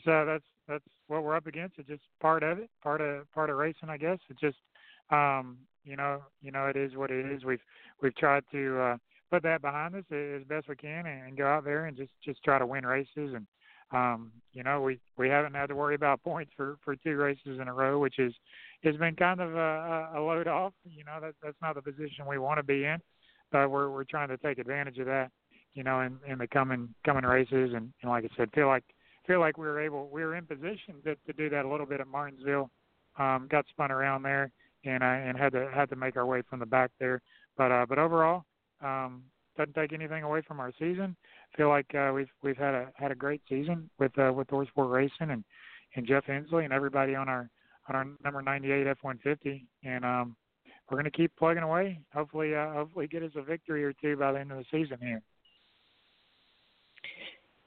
[0.05, 1.79] so that's that's what we're up against.
[1.79, 4.19] It's just part of it, part of part of racing, I guess.
[4.29, 4.57] It's just
[5.09, 7.43] um, you know, you know, it is what it is.
[7.43, 7.61] We've
[8.01, 8.97] we've tried to uh,
[9.31, 12.11] put that behind us as best we can and, and go out there and just
[12.23, 13.45] just try to win races and
[13.93, 17.59] um, you know, we we haven't had to worry about points for for two races
[17.59, 18.33] in a row, which is
[18.83, 20.73] has been kind of a, a load off.
[20.85, 22.97] You know, that that's not the position we want to be in,
[23.51, 25.31] but we're we're trying to take advantage of that.
[25.73, 28.83] You know, in in the coming coming races, and, and like I said, feel like
[29.25, 31.85] feel like we were able we were in position to to do that a little
[31.85, 32.69] bit at Martinsville.
[33.17, 34.51] Um, got spun around there,
[34.85, 37.21] and uh, and had to had to make our way from the back there.
[37.57, 38.43] But uh, but overall,
[38.81, 39.23] um,
[39.57, 41.15] doesn't take anything away from our season.
[41.55, 44.91] Feel like uh, we've we've had a had a great season with uh, with ThorSport
[44.91, 45.43] Racing and
[45.95, 47.49] and Jeff Hensley and everybody on our
[47.89, 50.35] on our number 98 F150, and um,
[50.89, 51.99] we're going to keep plugging away.
[52.13, 54.97] Hopefully, uh, hopefully, get us a victory or two by the end of the season
[55.01, 55.21] here.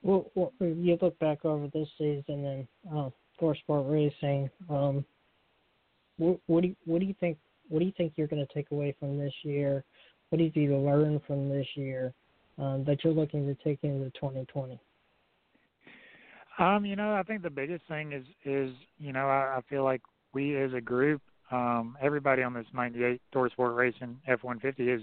[0.03, 4.51] Well, well you look back over this season and uh, ThorSport Racing.
[4.71, 5.05] Um,
[6.19, 7.39] what, what do you, what do you think?
[7.69, 9.85] What do you think you're going to take away from this year?
[10.31, 12.15] What did you learn from this year
[12.59, 14.81] um, that you're looking to take into 2020?
[16.59, 19.85] Um, you know, I think the biggest thing is is you know I, I feel
[19.85, 20.01] like
[20.33, 25.03] we as a group, um, everybody on this 98 ThorSport Racing F150 is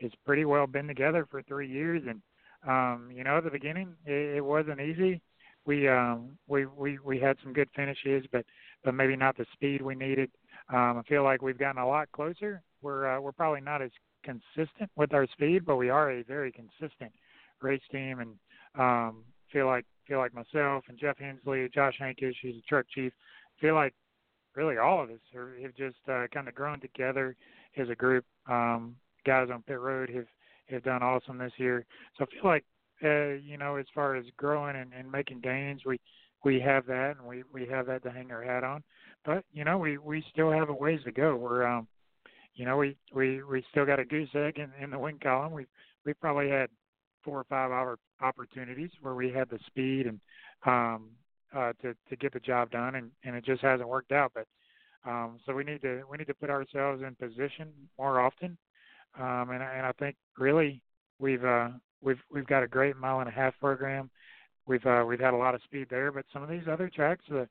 [0.00, 2.20] is pretty well been together for three years, and
[2.68, 5.20] um, you know at the beginning it, it wasn't easy.
[5.64, 8.44] We um, we we we had some good finishes, but
[8.84, 10.30] but maybe not the speed we needed.
[10.68, 12.62] Um, I feel like we've gotten a lot closer.
[12.82, 13.90] We're uh, we're probably not as
[14.22, 17.12] consistent with our speed, but we are a very consistent
[17.60, 18.30] race team, and
[18.78, 23.12] um, feel like feel like myself and Jeff Hensley, Josh Hankish, who's a truck chief,
[23.60, 23.94] feel like
[24.56, 27.36] really all of us are, have just uh, kind of grown together
[27.76, 28.24] as a group.
[28.48, 30.26] Um, guys on pit road have
[30.66, 31.84] have done awesome this year.
[32.16, 32.64] So I feel like
[33.02, 35.98] uh, you know, as far as growing and, and making gains, we
[36.44, 38.82] we have that and we we have that to hang our hat on.
[39.24, 41.36] But you know, we we still have a ways to go.
[41.36, 41.86] We're um,
[42.60, 45.54] you know, we we we still got a goose egg in, in the win column.
[45.54, 45.64] We
[46.04, 46.68] we probably had
[47.24, 50.20] four or five hour opportunities where we had the speed and
[50.66, 51.08] um,
[51.56, 54.32] uh, to to get the job done, and, and it just hasn't worked out.
[54.34, 54.46] But
[55.10, 58.58] um, so we need to we need to put ourselves in position more often,
[59.18, 60.82] um, and and I think really
[61.18, 61.70] we've uh,
[62.02, 64.10] we've we've got a great mile and a half program.
[64.66, 67.24] We've uh, we've had a lot of speed there, but some of these other tracks,
[67.26, 67.48] the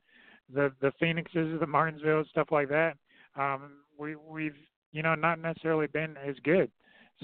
[0.54, 2.96] the the Phoenixes, the Martinsville, stuff like that,
[3.34, 4.54] um, we we've
[4.92, 6.70] you know not necessarily been as good.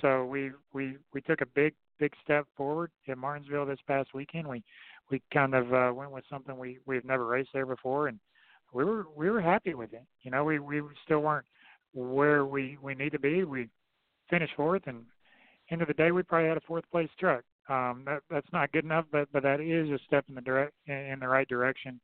[0.00, 4.46] So we we we took a big big step forward in Martinsville this past weekend.
[4.48, 4.62] We
[5.11, 8.18] we kind of uh, went with something we we've never raced there before, and
[8.72, 10.05] we were we were happy with it.
[10.22, 11.46] You know, we we still weren't
[11.94, 13.44] where we we need to be.
[13.44, 13.68] We
[14.29, 15.05] finished fourth, and
[15.70, 17.44] end of the day, we probably had a fourth place truck.
[17.68, 20.72] um, that that's not good enough, but but that is a step in the direct
[20.87, 22.00] in the right direction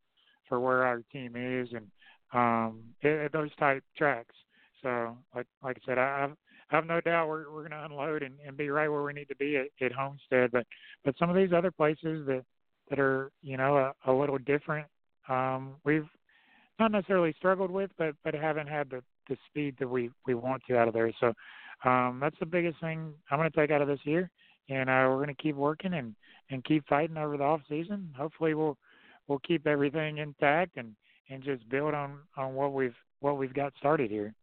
[0.49, 1.87] for where our team is and
[2.33, 4.35] um, it, those type tracks.
[4.83, 6.37] So like like I said, I, I've
[6.71, 9.13] I have no doubt we're we're going to unload and, and be right where we
[9.13, 10.51] need to be at, at Homestead.
[10.53, 10.67] But
[11.05, 12.45] but some of these other places that
[12.91, 14.87] that are you know a, a little different,
[15.29, 16.09] um, we've
[16.79, 20.63] not necessarily struggled with, but but haven't had the the speed that we we want
[20.69, 21.13] to out of there.
[21.21, 21.33] So
[21.85, 24.31] um, that's the biggest thing I'm going to take out of this year,
[24.69, 26.15] and uh, we're going to keep working and
[26.51, 28.13] and keep fighting over the off season.
[28.17, 28.79] Hopefully we'll
[29.29, 30.95] we'll keep everything intact and
[31.31, 34.35] and just build on on what we've what we've got started here.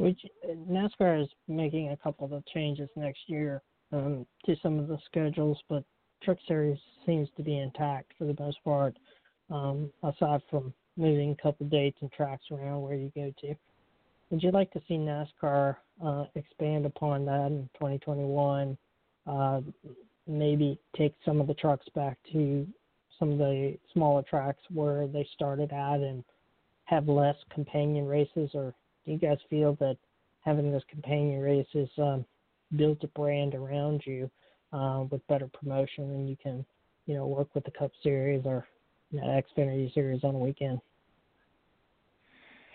[0.00, 0.24] Which
[0.66, 3.60] NASCAR is making a couple of changes next year
[3.92, 5.84] um, to some of the schedules, but
[6.22, 8.96] Truck Series seems to be intact for the most part,
[9.50, 13.54] um, aside from moving a couple of dates and tracks around where you go to.
[14.30, 18.78] Would you like to see NASCAR uh, expand upon that in 2021?
[19.26, 19.60] Uh,
[20.26, 22.66] maybe take some of the trucks back to
[23.18, 26.24] some of the smaller tracks where they started at and
[26.84, 28.74] have less companion races, or
[29.10, 29.96] you guys feel that
[30.40, 32.24] having those companion races um,
[32.76, 34.30] built a brand around you
[34.72, 36.64] uh, with better promotion, and you can,
[37.06, 38.66] you know, work with the Cup Series or
[39.10, 40.78] you know, Xfinity Series on the weekend?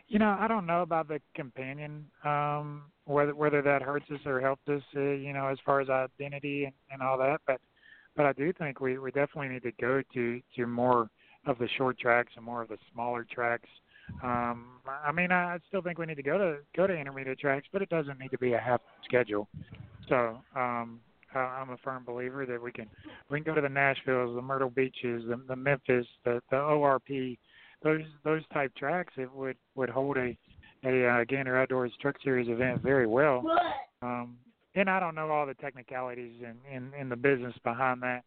[0.08, 4.40] You know, I don't know about the companion, um, whether whether that hurts us or
[4.40, 7.42] helps us, uh, you know, as far as identity and, and all that.
[7.48, 7.60] But
[8.16, 11.10] but I do think we we definitely need to go to to more
[11.48, 13.70] of the short tracks and more of the smaller tracks.
[14.24, 17.68] Um, I mean, I still think we need to go to go to intermediate tracks,
[17.72, 19.48] but it doesn't need to be a half schedule.
[20.10, 21.00] So um,
[21.34, 22.88] I'm a firm believer that we can
[23.30, 27.38] we can go to the Nashvilles, the Myrtle Beaches, the, the Memphis, the the ORP,
[27.84, 29.14] those those type tracks.
[29.18, 30.38] It would would hold a
[30.84, 33.44] a uh, Gander Outdoors Truck Series event very well.
[34.02, 34.38] Um,
[34.76, 38.24] and I don't know all the technicalities in in, in the business behind that.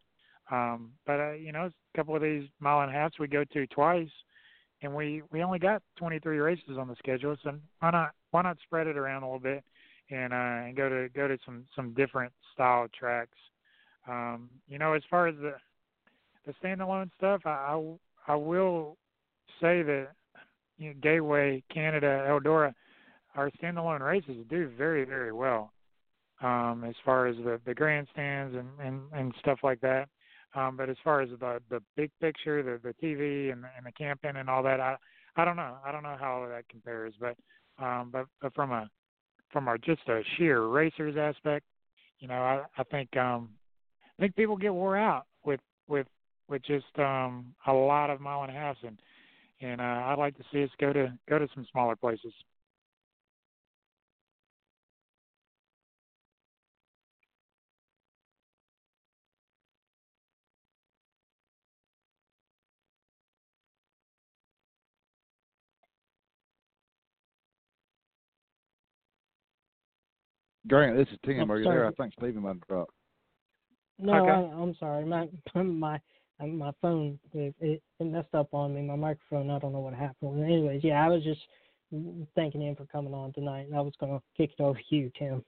[0.51, 3.45] Um, but uh, you know, a couple of these mile and a halfs we go
[3.45, 4.09] to twice,
[4.83, 7.37] and we we only got 23 races on the schedule.
[7.43, 9.65] So why not why not spread it around a little bit
[10.11, 13.37] and uh, and go to go to some some different style tracks.
[14.07, 15.55] Um, you know, as far as the
[16.47, 17.51] the standalone stuff, I
[18.29, 18.97] I, I will
[19.61, 20.09] say that
[20.79, 22.73] you know, Gateway, Canada, Eldora,
[23.35, 25.73] our standalone races do very very well
[26.41, 30.09] um, as far as the, the grandstands and, and, and stuff like that.
[30.55, 33.93] Um, but as far as the the big picture, the the TV and, and the
[33.93, 34.97] camping and all that, I
[35.37, 35.77] I don't know.
[35.85, 37.15] I don't know how that compares.
[37.21, 37.37] But
[37.83, 38.89] um, but but from a
[39.53, 41.65] from a just a sheer racers aspect,
[42.19, 43.51] you know, I I think um
[44.19, 46.07] I think people get wore out with with
[46.49, 48.99] with just um a lot of mile and a halfs and
[49.61, 52.33] and uh, I'd like to see us go to go to some smaller places.
[70.69, 71.51] Grant, this is Tim.
[71.51, 71.77] Oh, Are you sorry.
[71.79, 71.87] there?
[71.87, 72.93] I think Steven might have dropped.
[73.99, 74.31] No, Okay.
[74.31, 75.05] I, I'm sorry.
[75.05, 75.29] My
[75.63, 76.01] my
[76.41, 78.83] my phone it, it it messed up on me.
[78.83, 79.51] My microphone.
[79.51, 80.45] I don't know what happened.
[80.45, 81.41] Anyways, yeah, I was just
[82.35, 84.95] thanking him for coming on tonight, and I was going to kick it over to
[84.95, 85.43] you, Tim.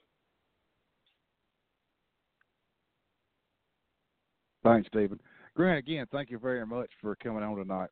[4.62, 5.20] Thanks, Steven.
[5.54, 7.88] Grant, again, thank you very much for coming on tonight.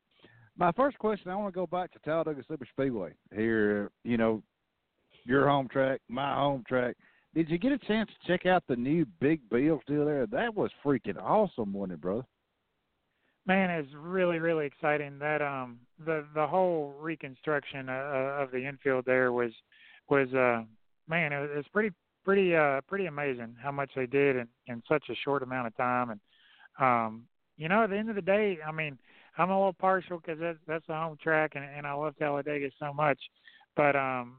[0.57, 3.11] My first question, I want to go back to Talladega Super Speedway.
[3.33, 4.41] Here, you know,
[5.25, 6.95] your home track, my home track.
[7.35, 10.25] Did you get a chance to check out the new Big Bill still there?
[10.27, 12.25] That was freaking awesome, wasn't it, brother?
[13.45, 15.17] Man, it's really really exciting.
[15.19, 19.51] That um the the whole reconstruction uh, of the infield there was
[20.09, 20.63] was uh
[21.07, 21.91] man it was, pretty
[22.23, 25.77] pretty uh pretty amazing how much they did in in such a short amount of
[25.77, 26.19] time and
[26.79, 27.23] um
[27.57, 28.97] you know at the end of the day I mean
[29.37, 32.69] I'm a little partial because that's that's the home track and and I love Talladega
[32.79, 33.19] so much
[33.75, 34.35] but um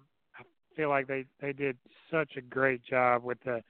[0.77, 1.77] feel like they they did
[2.11, 3.63] such a great job with the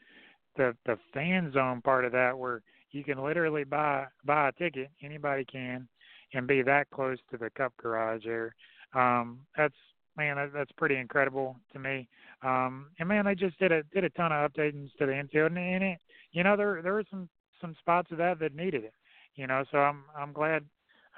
[0.57, 4.91] the the fan zone part of that where you can literally buy buy a ticket
[5.03, 5.89] anybody can
[6.33, 8.55] and be that close to the cup garage there.
[8.95, 9.75] Um that's
[10.17, 12.09] man that, that's pretty incredible to me.
[12.43, 15.53] Um and man they just did a did a ton of updates to the infield
[15.53, 15.99] and, and it
[16.33, 17.29] you know there there were some
[17.61, 18.95] some spots of that that needed it
[19.35, 20.65] you know so i'm i'm glad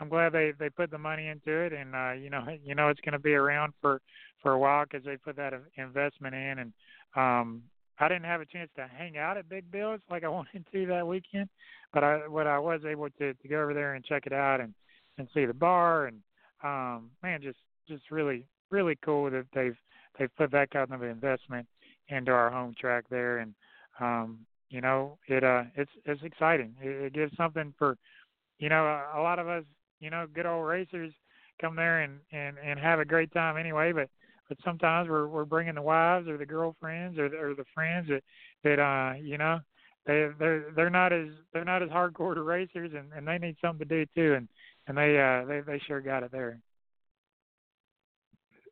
[0.03, 2.89] i'm glad they they put the money into it and uh you know you know
[2.89, 4.01] it's going to be around for
[4.43, 6.73] for a while because they put that investment in and
[7.17, 7.63] um
[7.99, 10.87] I didn't have a chance to hang out at Big Bill's like I wanted to
[10.87, 11.49] that weekend,
[11.93, 14.61] but I what I was able to to go over there and check it out
[14.61, 14.75] and
[15.19, 16.21] and see the bar and
[16.65, 19.77] um man just just really really cool that they've
[20.19, 21.67] they've put that kind of investment
[22.09, 23.55] into our home track there and
[24.01, 24.41] um
[24.73, 26.75] you know, it uh, it's it's exciting.
[26.81, 27.99] It, it gives something for,
[28.59, 29.65] you know, a, a lot of us,
[30.03, 31.13] you know, good old racers
[31.61, 33.93] come there and and and have a great time anyway.
[33.93, 34.09] But
[34.49, 38.09] but sometimes we're we're bringing the wives or the girlfriends or the, or the friends
[38.09, 38.23] that
[38.65, 39.61] that uh you know
[40.07, 43.57] they they're they're not as they're not as hardcore to racers and and they need
[43.63, 44.49] something to do too and
[44.89, 46.59] and they uh they they sure got it there.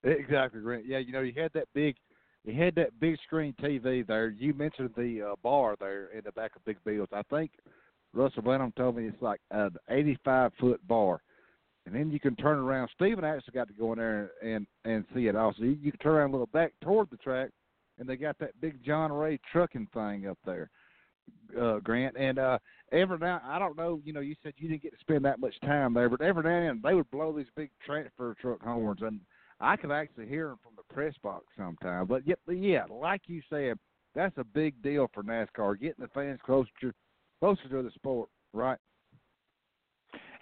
[0.02, 0.86] Exactly, Grant.
[0.86, 1.96] Yeah, you know, you had that big
[2.44, 4.28] you had that big screen TV there.
[4.30, 7.08] You mentioned the uh, bar there in the back of Big Bills.
[7.12, 7.50] I think
[8.12, 11.22] Russell Blenheim told me it's like an 85 foot bar,
[11.86, 12.90] and then you can turn around.
[12.94, 15.62] Steven actually got to go in there and and see it also.
[15.62, 17.50] You, you can turn around a little back toward the track,
[17.98, 20.70] and they got that big John Ray trucking thing up there,
[21.60, 22.16] uh, Grant.
[22.16, 22.58] And uh,
[22.92, 25.40] every now I don't know, you know, you said you didn't get to spend that
[25.40, 28.62] much time there, but every now and then they would blow these big transfer truck
[28.62, 29.20] horns and
[29.60, 32.08] I could actually hear them from the press box sometimes.
[32.08, 33.78] But yeah, yeah, like you said,
[34.14, 36.70] that's a big deal for NASCAR, getting the fans closer
[37.40, 38.78] closer to the sport, right?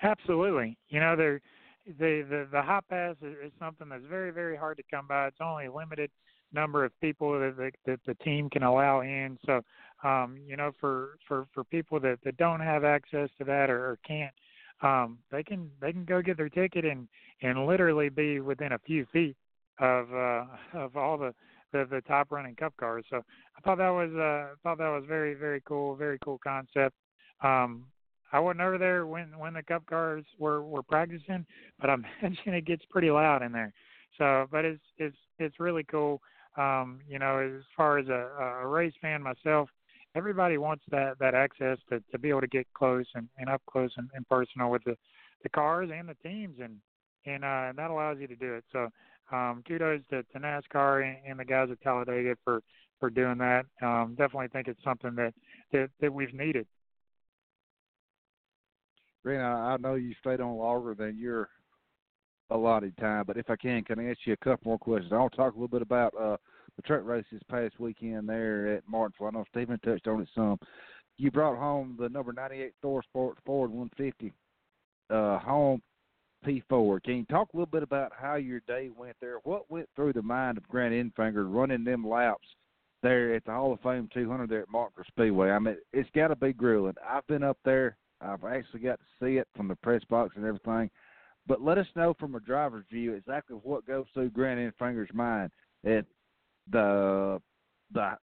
[0.03, 0.77] Absolutely.
[0.89, 1.41] You know, they're
[1.87, 5.29] the the the hot pass is, is something that's very very hard to come by.
[5.29, 6.11] It's only a limited
[6.53, 9.39] number of people that that, that the team can allow in.
[9.47, 9.63] So,
[10.05, 13.79] um, you know, for for for people that that don't have access to that or,
[13.79, 14.35] or can't
[14.83, 17.09] um, they can they can go get their ticket and
[17.43, 19.37] and literally be within a few feet
[19.81, 20.45] of uh,
[20.75, 21.35] of all the,
[21.73, 23.05] the the top running Cup cars.
[23.11, 23.25] So
[23.57, 26.95] I thought that was uh, I thought that was very very cool, very cool concept.
[27.43, 27.87] Um,
[28.33, 31.47] I wasn't over there when when the Cup cars were were practicing,
[31.81, 33.73] but I imagine it gets pretty loud in there.
[34.17, 36.21] So, but it's it's it's really cool.
[36.57, 39.69] Um, you know, as far as a, a race fan myself,
[40.15, 43.63] everybody wants that that access to to be able to get close and, and up
[43.71, 44.97] close and, and personal with the
[45.43, 46.77] the cars and the teams and
[47.27, 48.89] and uh that allows you to do it so
[49.33, 52.63] um kudos to, to NASCAR and, and the guys at Talladega for
[53.01, 55.35] for doing that um definitely think it's something that
[55.73, 56.67] that that we've needed
[59.25, 61.49] Green, I, know you stayed on longer than your
[62.51, 65.13] allotted time, but if I can, can I ask you a couple more questions?
[65.13, 66.37] I want to talk a little bit about uh,
[66.77, 69.27] the truck race this past weekend there at Martinsville.
[69.27, 70.59] I know Steven touched on it some.
[71.17, 74.33] You brought home the number 98 ThorSport Ford 150
[75.11, 75.83] uh, home
[76.47, 77.03] P4.
[77.03, 79.39] Can you talk a little bit about how your day went there?
[79.45, 82.47] What went through the mind of Grant Enfinger running them laps
[83.03, 85.51] there at the Hall of Fame 200 there at Martinsville Speedway?
[85.51, 86.95] I mean, it's got to be grueling.
[87.07, 87.97] I've been up there.
[88.21, 90.91] I've actually got to see it from the press box and everything.
[91.47, 95.51] But let us know from a driver's view exactly what goes through Grant Enfinger's mind
[95.85, 96.05] at
[96.71, 97.41] the
[97.93, 98.17] the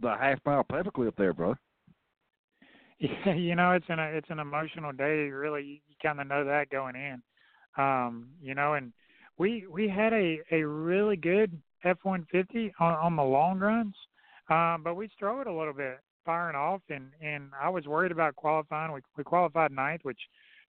[0.00, 1.56] the half mile up there, bro.
[3.26, 5.28] Yeah, you know it's an it's an emotional day.
[5.28, 7.22] Really, you, you kind of know that going in.
[7.76, 8.92] Um, you know, and
[9.38, 13.94] we we had a a really good F one fifty on on the long runs,
[14.50, 18.34] um, but we struggled a little bit firing off, and and I was worried about
[18.34, 18.92] qualifying.
[18.92, 20.20] We we qualified ninth, which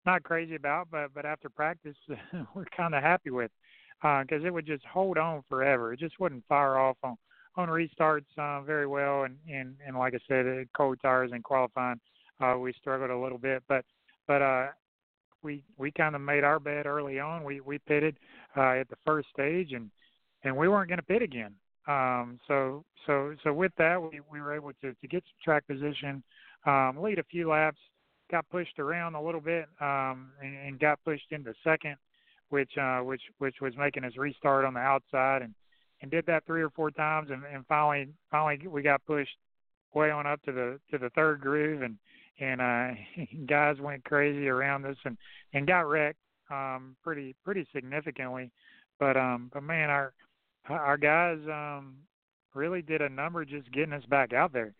[0.06, 1.96] not crazy about, but but after practice
[2.54, 3.50] we're kind of happy with
[4.00, 5.92] because uh, it would just hold on forever.
[5.92, 7.16] It just wouldn't fire off on
[7.56, 12.00] on restarts uh, very well, and and and like I said, cold tires and qualifying,
[12.40, 13.84] uh, we struggled a little bit, but
[14.26, 14.66] but uh,
[15.42, 17.44] we we kind of made our bet early on.
[17.44, 18.16] We we pitted
[18.56, 19.90] uh, at the first stage, and
[20.44, 21.54] and we weren't going to pit again.
[21.86, 25.66] Um, so so so with that, we we were able to to get some track
[25.66, 26.22] position,
[26.66, 27.78] um, lead a few laps,
[28.30, 31.96] got pushed around a little bit, um, and, and got pushed into second
[32.50, 35.54] which uh, which which was making us restart on the outside, and
[36.02, 39.36] and did that three or four times, and, and finally finally we got pushed
[39.94, 41.96] way on up to the to the third groove, and
[42.40, 42.88] and uh,
[43.46, 45.16] guys went crazy around us and
[45.52, 46.18] and got wrecked
[46.50, 48.50] um, pretty pretty significantly,
[48.98, 50.12] but um, but man, our
[50.68, 51.96] our guys um,
[52.54, 54.74] really did a number just getting us back out there,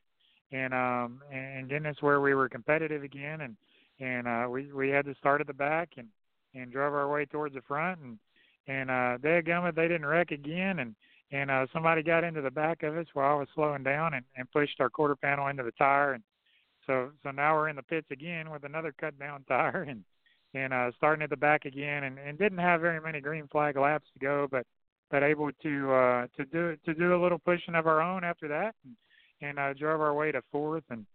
[0.53, 3.57] and um, and getting us where we were competitive again, and
[4.01, 6.09] and uh, we we had to start at the back and
[6.55, 8.19] and drove our way towards the front and
[8.67, 10.81] and uh dadgummit they didn't wreck again.
[10.81, 10.95] And
[11.33, 14.25] and uh somebody got into the back of us while I was slowing down and,
[14.37, 16.23] and pushed our quarter panel into the tire and
[16.91, 20.03] so so now we're in the pits again with another cut down tire and
[20.55, 23.77] and uh starting at the back again and, and didn't have very many green flag
[23.77, 24.67] laps to go but
[25.11, 28.49] but able to uh to do to do a little pushing of our own after
[28.49, 28.97] that and
[29.41, 31.07] and uh drove our way to fourth and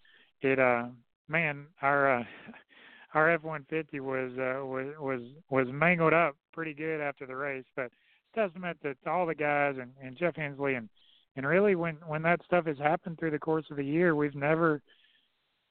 [0.42, 0.86] it uh
[1.28, 2.24] man our uh
[3.14, 7.64] our F-150 was uh, was was was mangled up pretty good after the race.
[7.74, 7.90] But
[8.36, 10.90] testament to, to all the guys and, and Jeff Hensley and
[11.38, 14.36] and really when when that stuff has happened through the course of the year, we've
[14.36, 14.82] never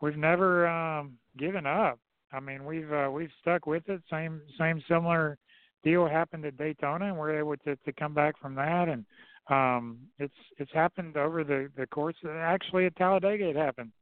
[0.04, 1.98] we've never um, given up.
[2.30, 4.02] I mean, we've uh, we've stuck with it.
[4.10, 5.38] Same same similar
[5.82, 8.88] deal happened at Daytona, and we're able to to come back from that.
[8.88, 9.06] And
[9.48, 12.16] um, it's it's happened over the the course.
[12.28, 13.92] Actually, at Talladega, it happened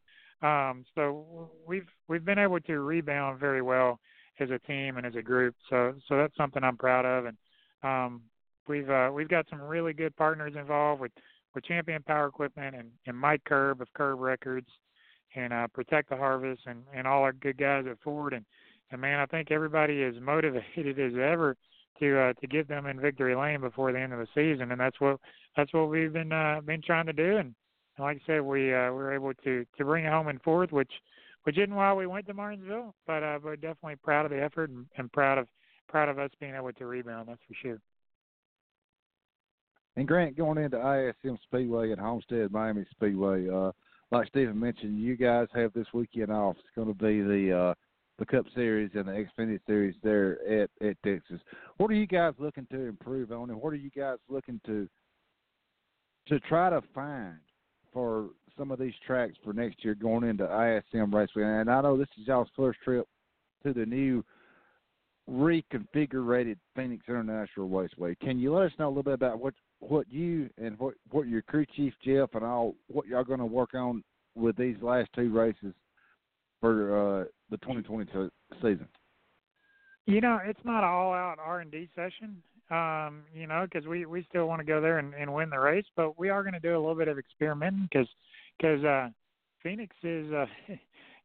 [0.42, 4.00] Um, so we've we've been able to rebound very well
[4.40, 5.54] as a team and as a group.
[5.70, 7.36] So so that's something I'm proud of, and
[7.82, 8.22] um,
[8.66, 11.12] we've uh, we've got some really good partners involved with
[11.54, 14.68] with Champion Power Equipment and, and Mike Curb of Curb Records
[15.34, 18.44] and uh, Protect the Harvest and, and all our good guys at Ford and
[18.92, 21.56] and man, I think everybody is motivated as ever
[21.98, 24.80] to uh, to get them in victory lane before the end of the season, and
[24.80, 25.18] that's what
[25.56, 27.38] that's what we've been uh, been trying to do.
[27.38, 27.54] And,
[27.96, 30.38] and like I said, we uh, we were able to to bring it home in
[30.40, 30.92] fourth, which
[31.44, 34.70] which isn't why we went to Martinsville, but uh, but definitely proud of the effort
[34.70, 35.48] and, and proud of
[35.88, 37.28] proud of us being able to rebound.
[37.28, 37.78] That's for sure.
[39.96, 43.72] And Grant, going into ISM Speedway at Homestead Miami Speedway, uh,
[44.12, 46.56] like Steven mentioned, you guys have this weekend off.
[46.58, 47.74] It's going to be the uh,
[48.18, 51.40] the Cup Series and the Xfinity Series there at at Texas.
[51.78, 54.86] What are you guys looking to improve on, and what are you guys looking to
[56.28, 57.38] to try to find
[57.92, 61.42] for some of these tracks for next year going into ISM Raceway?
[61.44, 63.08] And I know this is y'all's first trip
[63.64, 64.22] to the new
[65.30, 68.14] reconfigured Phoenix International Raceway.
[68.16, 71.26] Can you let us know a little bit about what what you and what what
[71.26, 74.02] your crew chief Jeff and all what y'all going to work on
[74.34, 75.74] with these last two races
[76.60, 78.86] for uh, the 2022 season?
[80.06, 82.42] You know, it's not all out R and D session.
[82.70, 85.58] Um, you know, because we we still want to go there and, and win the
[85.58, 88.08] race, but we are going to do a little bit of experimenting because
[88.58, 89.08] because uh,
[89.62, 90.46] Phoenix is uh,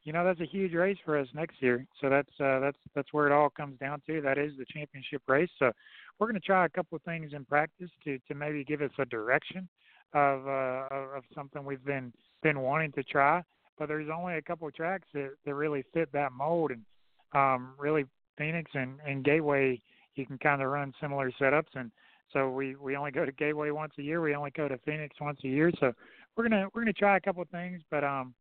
[0.08, 1.86] you know that's a huge race for us next year.
[1.99, 4.22] So that's uh, that's that's where it all comes down to.
[4.22, 5.49] That is the championship race.
[5.60, 5.70] So
[6.18, 8.91] we're going to try a couple of things in practice to to maybe give us
[8.99, 9.68] a direction
[10.14, 10.88] of uh,
[11.18, 13.43] of something we've been been wanting to try.
[13.78, 16.86] But there's only a couple of tracks that that really fit that mold, and
[17.34, 18.05] um, really
[18.38, 19.78] Phoenix and and Gateway
[20.16, 21.91] you can kind of run similar setups and
[22.32, 24.22] so we we only go to Gateway once a year.
[24.22, 25.72] We only go to Phoenix once a year.
[25.80, 25.91] So
[26.36, 28.34] we're gonna we're gonna try a couple of things, but um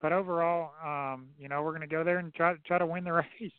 [0.00, 3.04] but overall, um, you know, we're going to go there and try try to win
[3.04, 3.52] the race.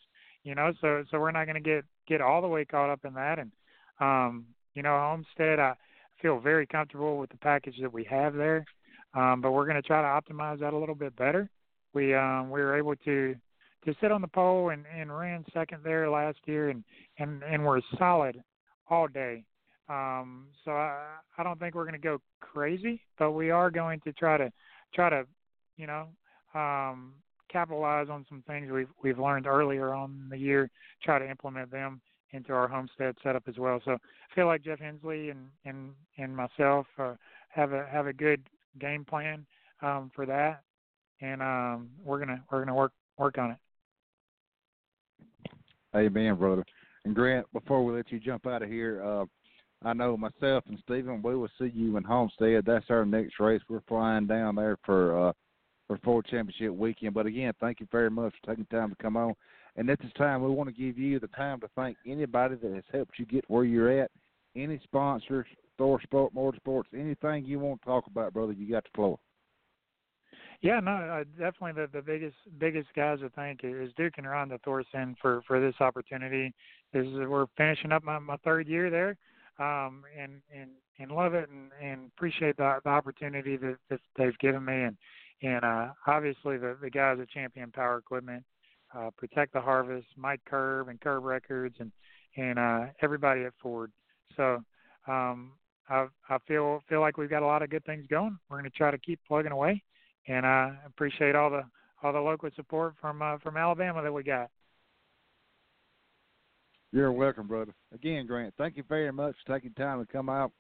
[0.44, 3.06] You know, so so we're not going to get get all the way caught up
[3.06, 3.40] in that.
[3.40, 3.52] And
[4.00, 5.74] um, you know, Homestead, I
[6.22, 8.66] feel very comfortable with the package that we have there.
[9.14, 11.50] Um, but we're going to try to optimize that a little bit better.
[11.94, 13.36] We um, we were able to
[13.86, 16.84] to sit on the pole and, and ran second there last year, and
[17.18, 18.44] and and we're solid
[18.90, 19.44] all day.
[19.90, 24.00] Um, so I I don't think we're going to go crazy, but we are going
[24.02, 24.52] to try to
[24.94, 25.26] try to
[25.78, 26.08] you know
[26.54, 27.14] um,
[27.52, 30.70] capitalize on some things we've we've learned earlier on in the year,
[31.04, 33.82] try to implement them into our homestead setup as well.
[33.86, 37.14] So I feel like Jeff Hensley and and and myself uh,
[37.50, 38.42] have a have a good
[38.80, 39.46] game plan
[39.82, 40.62] um, for that,
[41.22, 43.58] and um, we're gonna we're gonna work work on it.
[45.96, 46.66] Amen, brother.
[47.06, 49.26] And Grant, before we let you jump out of here, uh,
[49.84, 52.66] I know myself and Steven, we will see you in Homestead.
[52.66, 53.62] That's our next race.
[53.70, 55.34] We're flying down there for uh,
[55.88, 57.14] for Ford Championship weekend.
[57.14, 59.34] But again, thank you very much for taking time to come on.
[59.76, 62.74] And at this time, we want to give you the time to thank anybody that
[62.74, 64.12] has helped you get where you're at.
[64.56, 65.46] Any sponsors,
[65.80, 69.20] ThorSport, Motorsports, anything you want to talk about, brother, you got the floor.
[70.62, 74.60] Yeah, no, uh, definitely the the biggest biggest guys I think is Duke and Rhonda
[74.64, 76.52] Thorson for for this opportunity.
[76.94, 79.18] This is we're finishing up my my third year there,
[79.60, 84.38] um, and and and love it and and appreciate the the opportunity that, that they've
[84.40, 84.98] given me and
[85.42, 88.44] and uh, obviously the the guys at Champion Power Equipment,
[88.96, 91.92] uh, Protect the Harvest, Mike Curb and Curb Records, and
[92.36, 93.92] and uh, everybody at Ford.
[94.36, 94.64] So
[95.08, 95.52] um,
[95.90, 98.38] I I feel feel like we've got a lot of good things going.
[98.50, 99.84] We're going to try to keep plugging away,
[100.28, 101.64] and I appreciate all the
[102.04, 104.50] all the local support from uh, from Alabama that we got.
[106.94, 107.74] You're welcome, brother.
[107.94, 110.52] Again, Grant, thank you very much for taking time to come out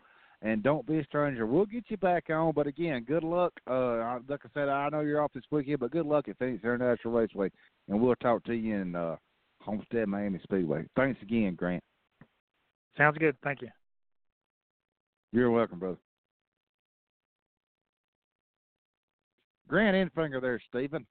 [0.41, 1.45] and don't be a stranger.
[1.45, 3.53] We'll get you back on, but again, good luck.
[3.69, 6.63] Uh, like I said, I know you're off this weekend, but good luck at Phoenix
[6.63, 7.49] International Raceway,
[7.87, 9.15] and we'll talk to you in uh,
[9.61, 10.85] Homestead Miami Speedway.
[10.95, 11.83] Thanks again, Grant.
[12.97, 13.35] Sounds good.
[13.43, 13.69] Thank you.
[15.31, 15.97] You're welcome, brother.
[19.67, 21.05] Grant Enfinger there, Steven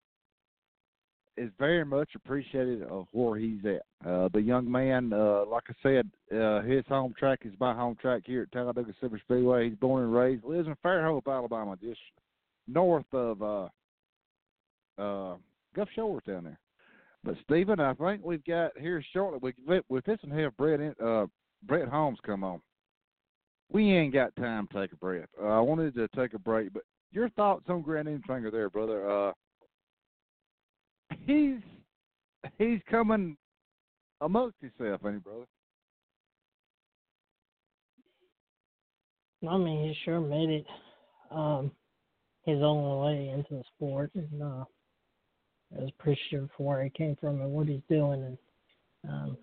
[1.36, 4.08] is very much appreciated of where he's at.
[4.08, 7.96] Uh, the young man, uh, like I said, uh, his home track is my home
[8.00, 9.68] track here at Talladega Super Speedway.
[9.68, 12.00] He's born and raised, lives in Fairhope, Alabama, just
[12.66, 13.68] north of uh,
[14.98, 15.36] uh,
[15.74, 16.58] Gulf Shores down there.
[17.24, 19.54] But Steven, I think we've got here shortly.
[19.66, 21.26] We we're fixing to have Brett in, uh,
[21.66, 22.60] Brett Holmes come on.
[23.72, 25.28] We ain't got time to take a breath.
[25.42, 29.10] Uh, I wanted to take a break, but your thoughts on Grant Enfinger there, brother?
[29.10, 29.32] Uh,
[31.26, 31.58] he's
[32.58, 33.36] he's coming
[34.20, 35.46] amongst himself, ain't he, brother?
[39.48, 40.66] I mean, he sure made it
[41.30, 41.70] um,
[42.44, 44.64] his own way into the sport, and uh,
[45.76, 48.38] I was appreciative for where he came from and what he's doing, and
[49.08, 49.36] um,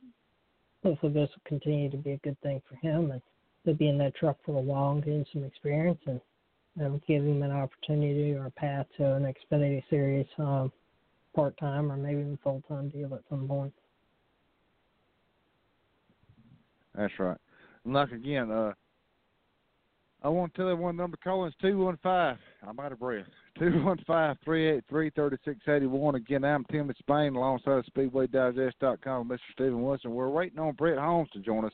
[0.83, 3.21] hopefully this will continue to be a good thing for him, and
[3.63, 6.19] he'll be in that truck for a while and gain some experience, and
[6.81, 10.71] um, give him an opportunity or a path to an Xfinity Series um,
[11.33, 13.73] part time or maybe even full time deal at some point.
[16.95, 17.37] That's right.
[17.85, 18.73] And like again, uh,
[20.23, 21.17] I want to tell everyone number
[21.47, 22.37] is two one five.
[22.65, 23.25] I'm out of breath.
[23.59, 26.15] Two one five three eight three thirty six eighty one.
[26.15, 29.37] Again, I'm Tim Disspain alongside SpeedwayDigest.com Mr.
[29.51, 30.11] Steven Wilson.
[30.11, 31.73] We're waiting on Brett Holmes to join us.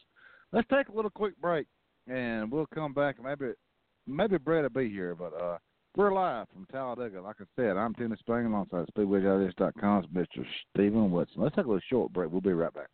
[0.51, 1.68] Let's take a little quick break,
[2.07, 3.16] and we'll come back.
[3.24, 3.53] Maybe
[4.07, 5.57] maybe Brett will be here, but uh,
[5.96, 7.22] we're live from Talladega.
[7.22, 10.46] Like I said, I'm Tim Disspain alongside SpeedwayDigest.com with Mr.
[10.72, 11.36] Steven Wilson.
[11.38, 12.32] Let's take a little short break.
[12.32, 12.88] We'll be right back.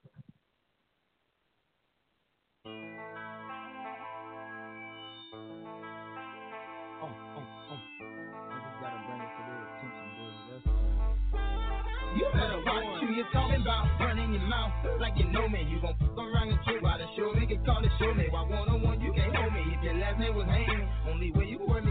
[12.16, 15.68] You better watch who you talking about, running your mouth like you know me.
[15.70, 18.28] You gon' fuck around and trip out the show me, get called to show me.
[18.30, 20.90] Why one on one you can't hold me if your last name was Haynes.
[21.10, 21.85] Only way you work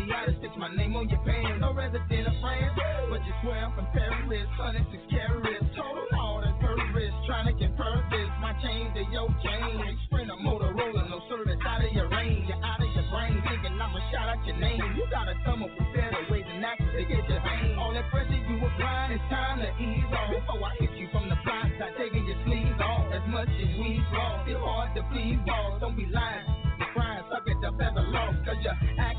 [0.65, 1.61] my name on your pants.
[1.61, 2.73] No resident of France,
[3.13, 4.49] but you swear I'm from Paris.
[4.57, 7.13] 106 carats, total all that purpose.
[7.29, 9.77] Trying to compare this, my chain to your chain.
[10.09, 12.49] Sprint a Motorola, no service out of your range.
[12.49, 14.81] You're out of your brain, thinking I'ma shout out your name.
[14.97, 17.77] You gotta come up with better ways and actions to get your pain.
[17.77, 20.33] All that pressure you were applying, it's time to ease off.
[20.33, 23.13] Before I hit you from the block, start taking your sleeves off.
[23.13, 25.85] As much as we lost, it's hard to please balls.
[25.85, 26.49] Don't be lying.
[26.97, 28.33] Crying, suck it up as a loss.
[28.49, 29.19] Cause your act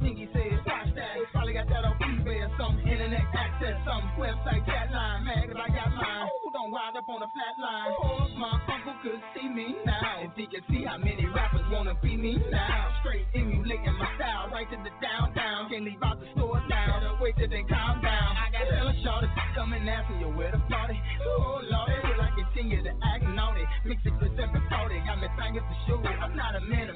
[0.00, 0.58] what he said.
[0.66, 5.24] Watch that, probably got that on eBay or some internet access, some website chat line,
[5.24, 6.28] man, 'cause I got mine.
[6.28, 7.92] Oh, don't wind up on a flat line.
[7.98, 11.94] Oh, my uncle could see me now, if he could see how many rappers wanna
[12.02, 15.68] be me now, straight emulating my style, right to the down, down.
[15.70, 18.36] Can't leave out the store now, to wait till they calm down.
[18.36, 21.00] I got hella shorty coming asking you where the party.
[21.24, 23.66] Oh, Lord, will I continue to act naughty?
[23.84, 26.06] Mix it with 740, got me thinking for sure.
[26.06, 26.90] I'm not a man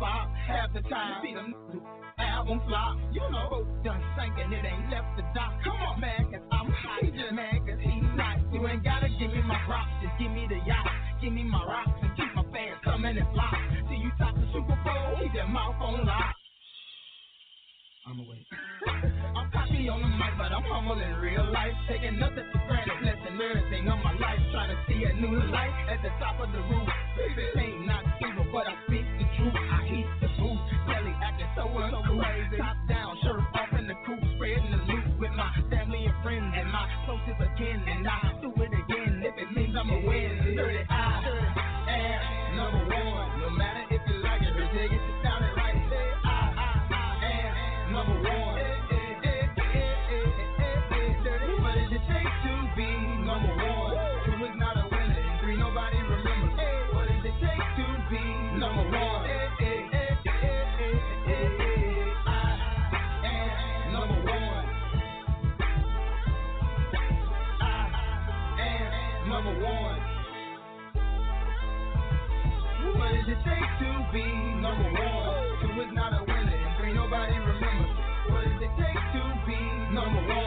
[0.00, 0.32] hop.
[0.48, 1.54] Half the time, see them
[2.18, 2.96] album flop.
[3.12, 5.52] You know, boat done sinking, it ain't left the dock.
[5.64, 7.04] Come on, man, cause I'm hot.
[7.04, 8.40] He just mad cause he's not.
[8.52, 10.88] You ain't gotta give me my props, just give me the yacht.
[11.20, 13.54] Give me my rocks and keep my fans coming and flop.
[13.88, 16.34] Till you top the Super Bowl, keep that mouth on lock.
[18.08, 18.42] I'm away.
[19.36, 21.76] I'm cocky on the mic, but I'm humble in real life.
[21.86, 24.40] Taking nothing for granted, blessing everything of my life.
[24.50, 26.88] Trying to see a new light at the top of the roof.
[27.14, 29.04] Baby, ain't not evil, but I speak
[73.30, 74.26] it take to be
[74.58, 75.38] number one?
[75.62, 77.96] Two is not a winner, three nobody remembers.
[78.28, 79.58] What does it take to be
[79.94, 80.39] number one?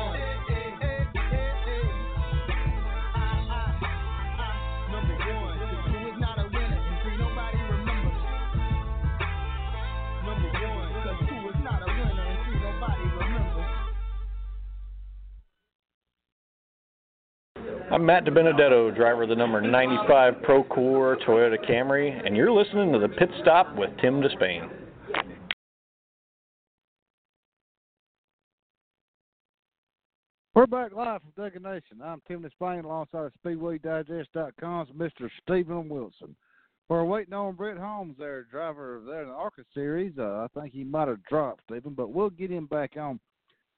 [17.93, 22.97] I'm Matt DiBenedetto, driver of the number 95 Procore Toyota Camry, and you're listening to
[22.97, 24.67] The Pit Stop with Tim Disspain.
[30.55, 32.01] We're back live from Duggan Nation.
[32.03, 35.29] I'm Tim Disspain alongside of SpeedwayDigest.com's Mr.
[35.43, 36.35] Steven Wilson.
[36.89, 40.13] We're waiting on Brett Holmes, their driver there in the ARCA series.
[40.17, 43.19] Uh, I think he might have dropped, Steven, but we'll get him back on.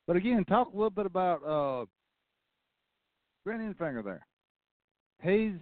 [0.07, 1.43] But again, talk a little bit about.
[1.43, 1.85] Uh,
[3.45, 4.25] Grant Enfinger there.
[5.21, 5.59] He's,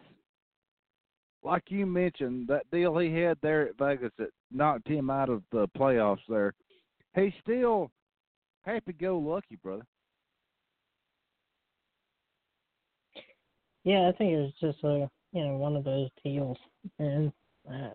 [1.44, 5.44] like you mentioned, that deal he had there at Vegas that knocked him out of
[5.52, 6.54] the playoffs there.
[7.14, 7.92] He's still
[8.64, 9.86] happy-go-lucky, brother.
[13.84, 16.58] Yeah, I think it was just a you know one of those deals,
[17.00, 17.34] and
[17.70, 17.90] uh,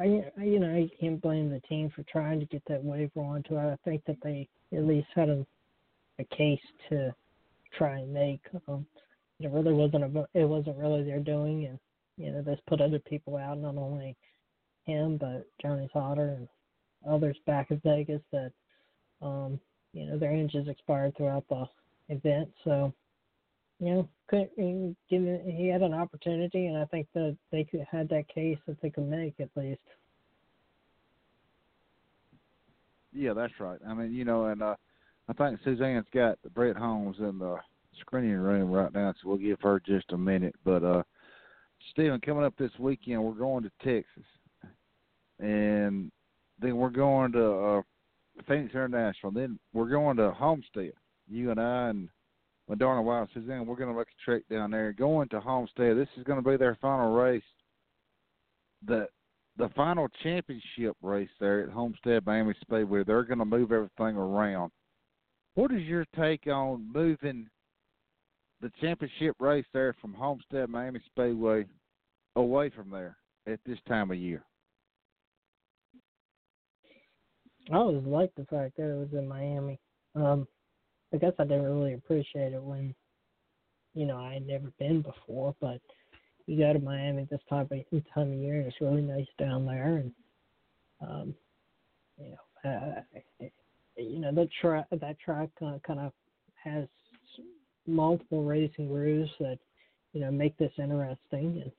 [0.00, 3.20] I I you know I can't blame the team for trying to get that waiver
[3.20, 3.60] onto it.
[3.60, 5.46] I think that they at least had a
[6.18, 6.58] a case
[6.88, 7.14] to
[7.76, 8.40] try and make.
[8.68, 8.86] Um,
[9.40, 11.78] it really wasn't a it wasn't really their doing, and
[12.16, 14.16] you know this put other people out, not only
[14.86, 16.48] him but Johnny Sauter and
[17.08, 18.52] others back in Vegas that
[19.22, 19.58] um
[19.92, 21.66] you know their engines expired throughout the
[22.08, 22.92] event, so
[23.80, 28.08] you know, could given he had an opportunity, and I think that they could had
[28.10, 29.80] that case that they could make at least.
[33.12, 33.78] Yeah, that's right.
[33.86, 34.76] I mean, you know, and uh,
[35.28, 37.56] I think Suzanne's got Brett Holmes in the
[38.00, 40.54] screening room right now, so we'll give her just a minute.
[40.64, 41.02] But uh,
[41.90, 44.24] Steven, coming up this weekend, we're going to Texas,
[45.38, 46.10] and
[46.60, 47.82] then we're going to uh,
[48.46, 49.32] Phoenix International.
[49.32, 50.92] Then we're going to Homestead.
[51.28, 52.08] You and I and
[52.68, 54.92] Madonna Wild Suzanne, we're going to make a trek down there.
[54.92, 57.42] Going to Homestead, this is going to be their final race.
[58.86, 59.08] The
[59.56, 63.04] the final championship race there at Homestead Miami Speedway.
[63.04, 64.72] They're going to move everything around.
[65.54, 67.48] What is your take on moving
[68.60, 71.66] the championship race there from Homestead Miami Speedway
[72.34, 74.42] away from there at this time of year?
[77.72, 79.78] I always liked the fact that it was in Miami.
[80.14, 80.46] Um,
[81.12, 82.94] I guess I didn't really appreciate it when,
[83.94, 85.54] you know, I had never been before.
[85.60, 85.80] But
[86.46, 87.70] you go to Miami this time of
[88.12, 90.12] time of year, and it's really nice down there, and
[91.00, 91.34] um,
[92.18, 93.46] you know, uh,
[93.96, 96.12] you know that track that track uh, kind of
[96.62, 96.86] has
[97.86, 99.58] multiple racing grooves that
[100.12, 101.72] you know make this interesting, and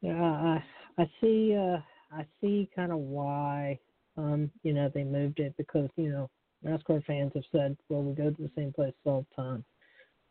[0.00, 0.64] yeah, I
[0.98, 1.78] I see uh,
[2.12, 3.78] I see kind of why
[4.16, 6.30] um, you know they moved it because you know
[6.64, 9.64] NASCAR fans have said, well, we go to the same place all the time.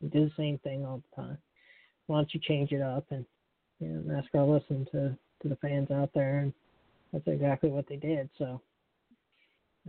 [0.01, 1.37] We do the same thing all the time.
[2.07, 3.05] Why don't you change it up?
[3.11, 3.25] And
[3.79, 6.53] you know, NASCAR listened to to the fans out there, and
[7.11, 8.29] that's exactly what they did.
[8.37, 8.61] So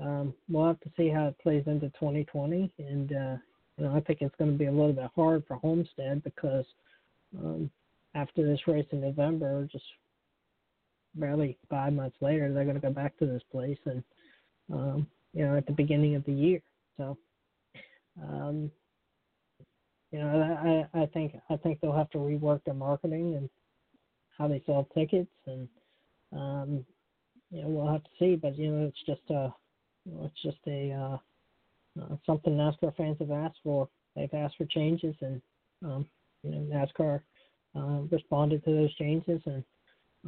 [0.03, 2.72] um, we'll have to see how it plays into 2020.
[2.78, 3.36] And uh,
[3.76, 6.66] you know, I think it's going to be a little bit hard for Homestead because
[7.38, 7.70] um,
[8.14, 9.84] after this race in November, just
[11.14, 14.03] barely five months later, they're going to go back to this place and
[14.72, 16.61] um, you know, at the beginning of the year.
[16.97, 17.18] So,
[18.22, 18.70] um,
[20.11, 23.51] you know, I, I think I think they'll have to rework their marketing and
[24.38, 25.68] how they sell tickets, and
[26.32, 26.84] um,
[27.51, 28.36] you know, we'll have to see.
[28.36, 29.53] But you know, it's just a,
[30.07, 31.18] it's just a uh,
[32.02, 33.88] uh, something NASCAR fans have asked for.
[34.16, 35.40] They've asked for changes, and
[35.84, 36.07] um,
[36.42, 37.20] you know, NASCAR
[37.76, 39.64] uh, responded to those changes, and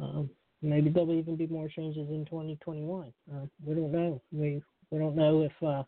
[0.01, 0.29] um,
[0.61, 3.13] maybe there'll even be more changes in 2021.
[3.31, 4.21] Uh, we don't know.
[4.31, 4.61] We
[4.91, 5.85] we don't know if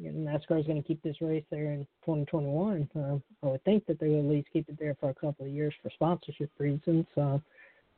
[0.00, 2.88] NASCAR is going to keep this race there in 2021.
[2.96, 5.46] Um, I would think that they would at least keep it there for a couple
[5.46, 7.06] of years for sponsorship reasons.
[7.16, 7.38] Uh,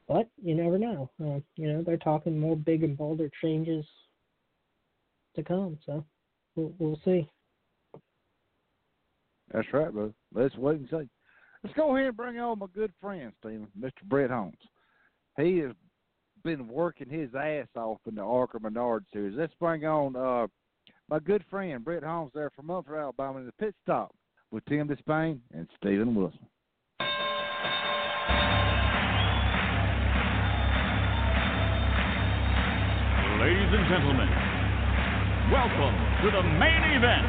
[0.07, 1.11] but you never know.
[1.21, 3.85] Uh, you know, they're talking more big and bolder changes
[5.37, 5.79] to come.
[5.87, 6.05] So
[6.55, 7.29] we'll, we'll see.
[9.53, 10.13] That's right, bro.
[10.35, 11.09] Let's wait and see.
[11.63, 14.03] Let's go ahead and bring on my good friend, Steven, Mr.
[14.05, 14.57] Brett Holmes.
[15.39, 15.73] He has
[16.45, 19.37] been working his ass off in the ARCA Menard series.
[19.37, 20.47] Let's bring on uh,
[21.09, 24.15] my good friend Brett Holmes there from Munford, Alabama, in the pit stop
[24.51, 26.39] with Tim Disspain and Steven Wilson.
[33.41, 34.29] Ladies and gentlemen,
[35.51, 37.27] welcome to the main event.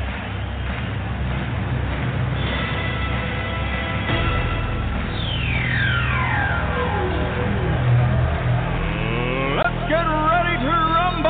[9.56, 11.30] Let's get ready to rumble!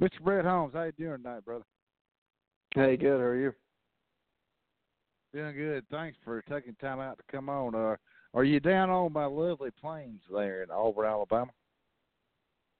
[0.00, 0.20] Mr.
[0.24, 1.64] Brett Holmes, how you doing tonight, brother?
[2.74, 3.18] Hey, good.
[3.18, 3.52] How are you?
[5.34, 5.84] Doing good.
[5.90, 7.74] Thanks for taking time out to come on.
[7.74, 7.96] Uh,
[8.32, 11.50] are you down on my lovely plains there in Auburn, Alabama?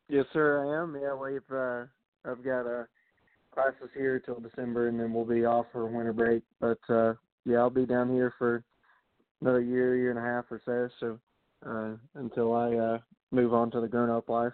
[0.08, 0.64] Yes, sir.
[0.64, 0.96] I am.
[1.00, 1.84] Yeah, we've uh,
[2.24, 2.84] I've got a uh,
[3.52, 6.42] classes here till December, and then we'll be off for winter break.
[6.60, 8.64] But uh, yeah, I'll be down here for
[9.40, 10.88] another year, year and a half or so.
[11.00, 11.18] So
[11.68, 12.98] uh, until I uh,
[13.32, 14.52] move on to the grown up life.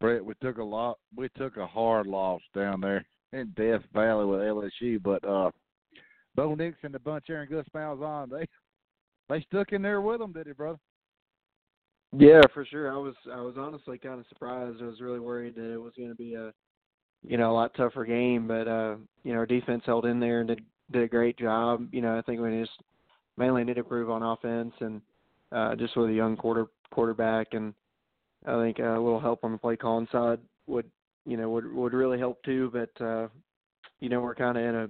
[0.00, 0.98] Brett, we took a lot.
[1.14, 5.50] We took a hard loss down there in Death Valley with LSU, but uh,
[6.34, 8.46] Bo Nix and the bunch there and Gus Malzahn, they
[9.28, 10.78] they stuck in there with them, did it, brother?
[12.16, 12.92] Yeah, for sure.
[12.92, 14.80] I was I was honestly kind of surprised.
[14.80, 16.52] I was really worried that it was going to be a
[17.26, 20.40] you know a lot tougher game, but uh, you know our defense held in there
[20.40, 20.60] and did
[20.92, 21.88] did a great job.
[21.92, 22.78] You know I think we just
[23.36, 25.00] mainly need to improve on offense and
[25.50, 27.74] uh, just with a young quarter quarterback and
[28.46, 30.88] I think a little help on the play calling side would
[31.26, 32.70] you know would would really help too.
[32.72, 33.28] But uh,
[33.98, 34.88] you know we're kind of in a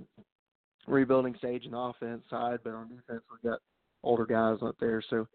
[0.86, 3.60] rebuilding stage in the offense side, but on defense we've got
[4.02, 5.26] older guys up there, so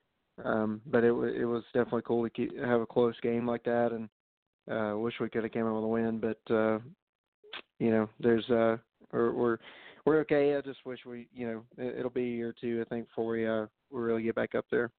[0.43, 3.91] um, but it it was definitely cool to keep, have a close game like that,
[3.91, 4.09] and
[4.69, 6.19] uh, wish we could have came out with a win.
[6.19, 6.79] But uh,
[7.79, 8.77] you know, there's uh,
[9.11, 9.57] we're we're
[10.05, 10.55] we're okay.
[10.55, 13.07] I just wish we, you know, it, it'll be a year or two, I think,
[13.07, 14.91] before we uh we really get back up there.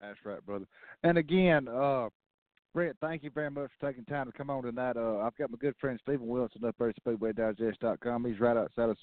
[0.00, 0.66] That's right, brother.
[1.02, 2.08] And again, uh,
[2.74, 4.96] Brett, thank you very much for taking time to come on tonight.
[4.96, 8.24] Uh, I've got my good friend Steven Wilson up there at SpeedwayDigest.com.
[8.26, 8.96] He's right outside of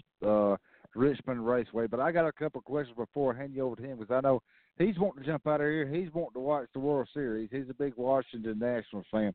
[0.54, 0.58] uh,
[0.96, 1.88] Richmond Raceway.
[1.88, 4.14] But I got a couple of questions before I hand you over to him because
[4.14, 4.42] I know
[4.78, 5.88] he's wanting to jump out of here.
[5.88, 7.50] He's wanting to watch the World Series.
[7.52, 9.34] He's a big Washington Nationals fan.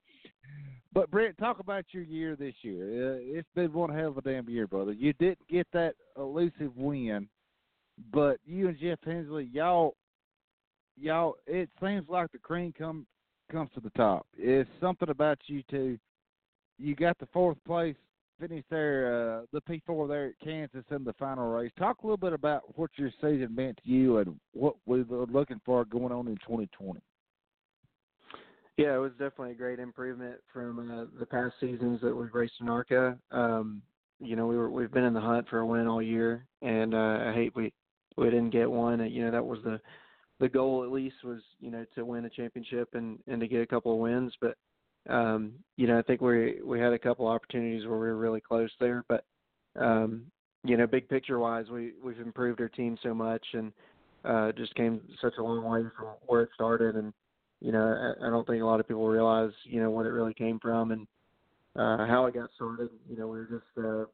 [0.92, 3.14] But Brett, talk about your year this year.
[3.14, 4.92] Uh, it's been one hell of a damn year, brother.
[4.92, 7.28] You didn't get that elusive win,
[8.12, 9.94] but you and Jeff Hensley, y'all,
[10.96, 11.34] y'all.
[11.46, 13.06] It seems like the cream come
[13.50, 14.26] comes to the top.
[14.36, 15.98] It's something about you two.
[16.78, 17.96] You got the fourth place
[18.38, 21.72] finish there, uh, the P4 there at Kansas in the final race.
[21.78, 25.26] Talk a little bit about what your season meant to you and what we were
[25.26, 27.00] looking for going on in 2020.
[28.76, 32.54] Yeah, it was definitely a great improvement from uh, the past seasons that we've raced
[32.60, 33.18] in ARCA.
[33.32, 33.82] Um,
[34.20, 36.94] you know, we were we've been in the hunt for a win all year, and
[36.94, 37.72] uh, I hate we
[38.16, 39.04] we didn't get one.
[39.10, 39.80] You know, that was the
[40.38, 43.62] the goal at least was you know to win a championship and and to get
[43.62, 44.32] a couple of wins.
[44.40, 44.56] But
[45.08, 48.40] um, you know I think we we had a couple opportunities where we were really
[48.40, 49.04] close there.
[49.08, 49.24] But
[49.78, 50.22] um,
[50.64, 53.72] you know big picture wise, we we've improved our team so much and
[54.24, 56.96] uh, just came such a long way from where it started.
[56.96, 57.12] And
[57.60, 60.10] you know I, I don't think a lot of people realize you know what it
[60.10, 61.06] really came from and
[61.76, 62.90] uh, how it got started.
[63.08, 64.04] You know we were just uh,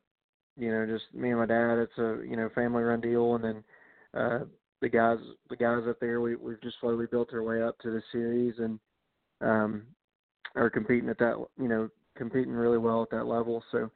[0.57, 1.79] you know just me and my dad.
[1.79, 3.65] It's a you know family run deal, and then
[4.15, 4.45] uh,
[4.85, 5.19] the guys
[5.49, 8.55] the guys up there we we've just slowly built our way up to the series
[8.59, 8.79] and
[9.41, 9.83] um
[10.55, 13.63] are competing at that you know competing really well at that level.
[13.73, 13.91] So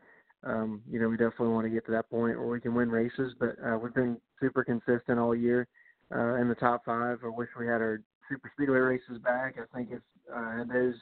[0.45, 2.91] um you know we definitely want to get to that point where we can win
[2.91, 5.67] races but uh we've been super consistent all year
[6.15, 9.57] uh in the top 5 I wish we had our super speedway races back.
[9.59, 10.01] I think if
[10.33, 10.95] uh those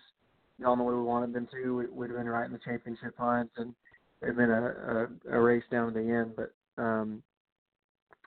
[0.62, 3.14] gone the way we wanted them to we would have been right in the championship
[3.18, 3.74] hunt and
[4.22, 6.32] it'd been a, a a race down to the end.
[6.34, 7.22] But um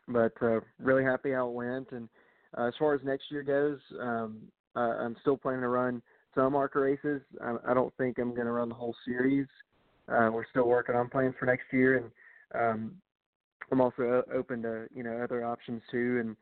[0.10, 1.92] but uh, really happy how it went.
[1.92, 2.10] And
[2.58, 4.40] uh, as far as next year goes, um,
[4.76, 6.02] uh, I'm still planning to run
[6.40, 7.22] some ARCA races.
[7.44, 9.48] I, I don't think I'm going to run the whole series.
[10.08, 12.12] Uh, we're still working on plans for next year, and
[12.56, 12.92] um,
[13.72, 16.20] I'm also open to you know other options too.
[16.22, 16.36] And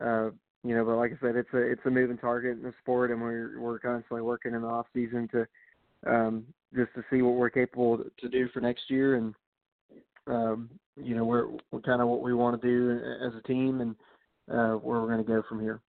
[0.00, 0.30] uh,
[0.64, 3.10] you know, but like I said, it's a it's a moving target in the sport,
[3.10, 5.46] and we're we're constantly working in the off season to
[6.06, 6.44] um,
[6.74, 9.34] just to see what we're capable to do for next year and
[10.26, 13.80] um, you know, we're, we're kind of what we want to do as a team
[13.80, 13.96] and
[14.50, 15.80] uh, where we're going to go from here.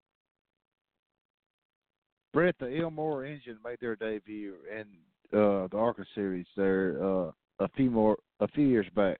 [2.34, 4.82] Brett, the Ilmor engine made their debut in
[5.38, 9.20] uh, the ARCA series there uh, a few more a few years back.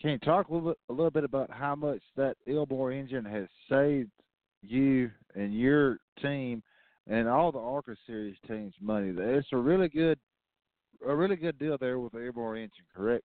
[0.00, 3.24] Can you talk a little bit, a little bit about how much that Ilmor engine
[3.24, 4.10] has saved
[4.62, 6.62] you and your team
[7.06, 9.12] and all the ARCA series teams money?
[9.16, 10.18] It's a really good
[11.06, 13.24] a really good deal there with the Ilmor engine, correct?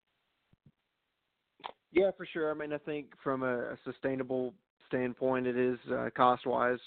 [1.92, 2.52] Yeah, for sure.
[2.52, 4.54] I mean, I think from a, a sustainable
[4.88, 6.80] standpoint, it is uh, cost wise.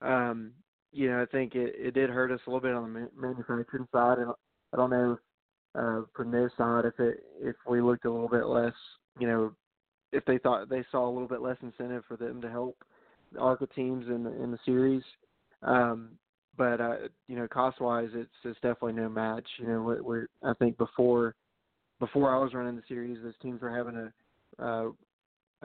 [0.00, 0.52] Um,
[0.92, 3.88] you know, I think it, it did hurt us a little bit on the manufacturing
[3.92, 4.30] side, and
[4.72, 5.18] I don't know
[5.74, 8.74] uh, from their side if it if we looked a little bit less,
[9.18, 9.52] you know,
[10.12, 12.76] if they thought they saw a little bit less incentive for them to help
[13.32, 15.02] the ARCA teams in the in the series.
[15.62, 16.10] Um,
[16.56, 16.96] but uh,
[17.28, 19.46] you know, cost wise, it's it's definitely no match.
[19.58, 21.34] You know, we're, I think before
[22.00, 24.12] before I was running the series, those teams were having to
[24.62, 24.88] uh,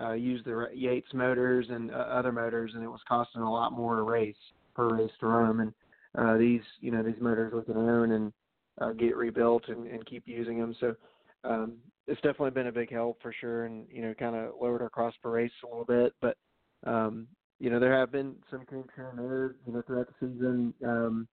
[0.02, 3.74] uh, use the Yates motors and uh, other motors, and it was costing a lot
[3.74, 4.36] more a race
[4.78, 5.60] per race to run.
[5.60, 5.74] And
[6.18, 8.34] uh, these, you know, these motors we can own and
[8.80, 10.76] uh, get rebuilt and, and keep using them.
[10.80, 10.96] So
[11.44, 14.82] um, it's definitely been a big help for sure, and you know, kind of lowered
[14.82, 16.14] our cost per race a little bit.
[16.22, 16.38] But
[16.86, 17.28] um,
[17.60, 20.74] you know, there have been some kinks here and there, you know, throughout the season.
[20.86, 21.28] Um,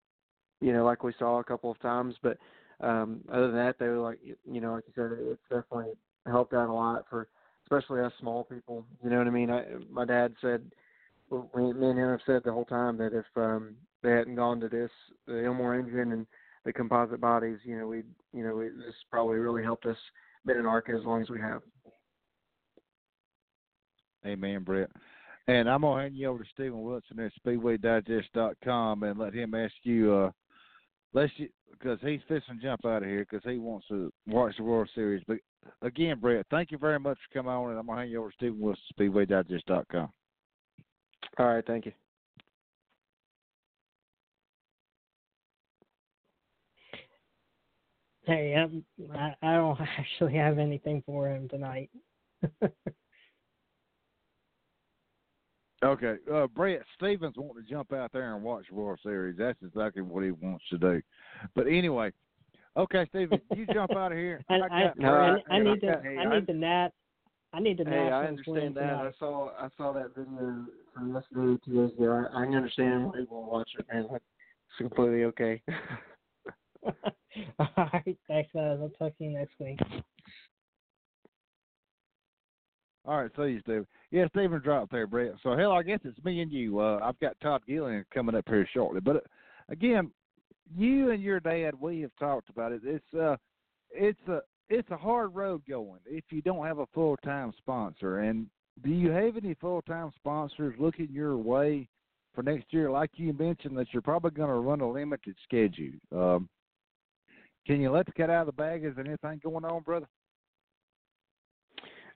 [0.60, 2.38] you know, like we saw a couple of times, but
[2.80, 5.92] um, other than that, they were like, you know, like you said, it's definitely
[6.26, 7.28] helped out a lot for
[7.64, 8.84] especially us small people.
[9.02, 9.50] You know what I mean?
[9.50, 10.62] I, my dad said,
[11.54, 14.68] me and him have said the whole time that if um, they hadn't gone to
[14.68, 14.90] this
[15.26, 16.26] the Ilmor engine and
[16.64, 19.96] the composite bodies, you know, we you know we, this probably really helped us
[20.44, 21.62] been in ARCA as long as we have.
[24.26, 24.90] Amen, Brett.
[25.46, 29.74] And I'm gonna hand you over to Steven Wilson at SpeedwayDigest.com and let him ask
[29.82, 30.14] you.
[30.14, 30.30] uh
[31.12, 31.32] Let's
[31.70, 34.90] because he's fixing to jump out of here because he wants to watch the World
[34.94, 35.22] Series.
[35.28, 35.38] But
[35.82, 38.30] again, Brett, thank you very much for coming on, and I'm gonna hand you over
[38.30, 40.08] to Steven Wilson, at SpeedwayDigest.com.
[41.38, 41.92] All right, thank you.
[48.26, 51.90] Hey, I'm, I I don't actually have anything for him tonight.
[55.84, 59.36] Okay, uh, Brett Stevens wanting to jump out there and watch World Series.
[59.36, 61.02] That's exactly what he wants to do.
[61.54, 62.10] But anyway,
[62.74, 64.42] okay, Steven, you jump out of here.
[64.48, 65.08] I, I, got, I,
[65.50, 66.88] I- I need hey, the hey, I need the nat
[67.54, 68.94] I need the Hey, I understand that.
[68.94, 72.26] I saw I saw that video from yesterday, two days ago.
[72.34, 74.08] I, I understand why people watch it, man.
[74.10, 74.24] It's
[74.78, 75.62] completely okay.
[77.58, 78.78] All right, thanks guys.
[78.80, 79.78] I'll talk to you next week.
[83.06, 83.86] All right, so you, Steven.
[84.10, 85.34] Yeah, Steven dropped there, Brett.
[85.42, 86.80] So hell, I guess it's me and you.
[86.80, 89.00] Uh, I've got Todd Gilliland coming up here shortly.
[89.00, 89.20] But uh,
[89.68, 90.10] again,
[90.76, 92.80] you and your dad, we have talked about it.
[92.84, 93.36] It's uh,
[93.92, 98.20] it's a it's a hard road going if you don't have a full time sponsor.
[98.20, 98.46] And
[98.82, 101.88] do you have any full time sponsors looking your way
[102.34, 102.90] for next year?
[102.90, 105.92] Like you mentioned, that you're probably going to run a limited schedule.
[106.12, 106.48] Um,
[107.66, 108.84] can you let the cat out of the bag?
[108.84, 110.08] Is there anything going on, brother?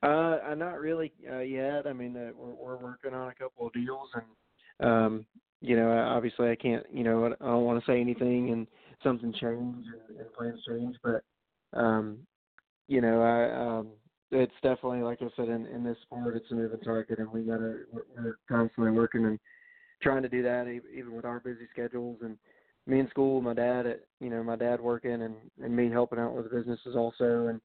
[0.01, 1.85] Uh, not really uh, yet.
[1.85, 5.25] I mean, uh, we're, we're working on a couple of deals, and um,
[5.61, 8.67] you know, obviously, I can't, you know, I don't want to say anything and
[9.03, 11.21] something change and, and plans change, but
[11.77, 12.19] um,
[12.89, 13.89] you know, I um,
[14.31, 17.41] it's definitely like I said in, in this sport, it's a moving target, and we
[17.41, 19.39] gotta we're, we're constantly working and
[20.01, 22.17] trying to do that, even with our busy schedules.
[22.23, 22.35] And
[22.87, 26.17] me in school, my dad, at, you know, my dad working and and me helping
[26.17, 27.61] out with businesses also, and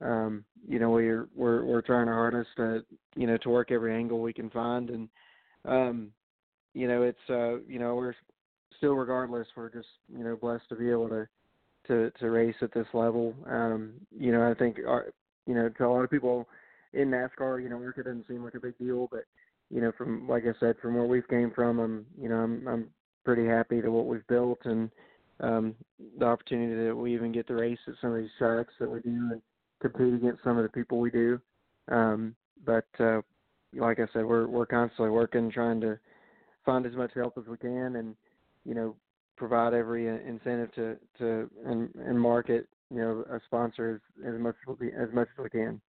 [0.00, 2.84] um, you know, we're we're we're trying our hardest to
[3.16, 5.08] you know to work every angle we can find, and
[5.64, 6.12] um,
[6.72, 8.14] you know, it's uh, you know, we're
[8.76, 11.26] still regardless, we're just you know blessed to be able to
[11.88, 13.34] to to race at this level.
[13.46, 15.12] Um, you know, I think our
[15.46, 16.48] you know to a lot of people
[16.92, 19.24] in NASCAR, you know, ARCA doesn't seem like a big deal, but
[19.70, 22.66] you know, from like I said, from where we've came from, I'm you know I'm
[22.66, 22.86] I'm
[23.24, 24.90] pretty happy to what we've built and
[25.40, 25.74] um,
[26.18, 29.00] the opportunity that we even get to race at some of these tracks that we
[29.00, 29.42] do and
[29.80, 31.40] compete against some of the people we do.
[31.90, 32.34] Um,
[32.64, 33.20] but uh,
[33.74, 35.98] like I said, we're we're constantly working, trying to
[36.64, 38.16] find as much help as we can, and
[38.64, 38.96] you know,
[39.38, 44.40] provide every uh, incentive to to and, and market you know a sponsor as, as
[44.40, 45.80] much as we much as we can.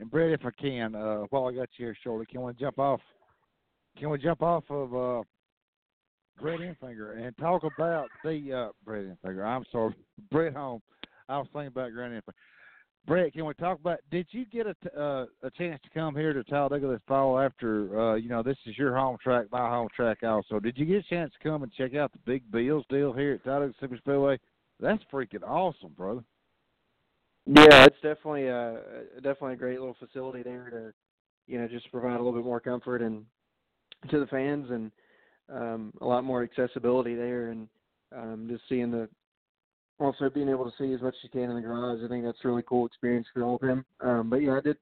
[0.00, 2.78] And Brett, if I can, uh, while I got you here shortly, can we jump
[2.78, 3.00] off?
[3.98, 5.22] Can we jump off of uh,
[6.40, 9.44] Brett Enfinger and talk about the uh, Brett Enfinger?
[9.44, 9.94] I'm sorry,
[10.30, 10.82] Brett Holmes.
[11.28, 12.34] I was thinking about Grant Enfinger.
[13.08, 14.00] Brett, can we talk about?
[14.10, 17.98] Did you get a uh, a chance to come here to Talladega this fall after
[17.98, 20.60] uh, you know this is your home track, my home track also?
[20.60, 23.32] Did you get a chance to come and check out the Big Bills deal here
[23.32, 24.38] at Talladega Super Speedway?
[24.78, 26.22] That's freaking awesome, brother.
[27.46, 28.78] Yeah, it's definitely a
[29.22, 30.92] definitely a great little facility there to
[31.50, 33.24] you know just provide a little bit more comfort and
[34.10, 34.92] to the fans and
[35.50, 37.68] um, a lot more accessibility there and
[38.14, 39.08] um, just seeing the
[39.98, 42.00] also being able to see as much as you can in the garage.
[42.04, 43.84] I think that's a really cool experience for all of them.
[44.00, 44.76] Um, but yeah, I did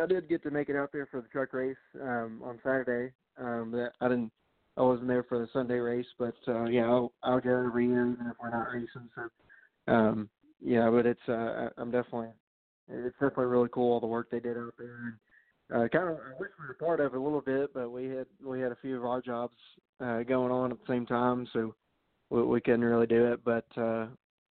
[0.00, 3.12] I did get to make it out there for the truck race um, on Saturday.
[3.38, 4.32] Um, but I didn't
[4.76, 8.12] I wasn't there for the Sunday race, but uh, yeah, I'll, I'll go every year
[8.12, 9.08] even if we're not racing.
[9.14, 10.28] So um,
[10.60, 12.28] yeah, but it's uh, I'm definitely
[12.88, 15.18] it's definitely really cool all the work they did out there.
[15.70, 18.06] Uh, kind of I wish we were part of it a little bit, but we
[18.06, 19.56] had we had a few of our jobs
[20.00, 21.74] uh, going on at the same time, so
[22.30, 23.40] we, we couldn't really do it.
[23.44, 24.06] But uh,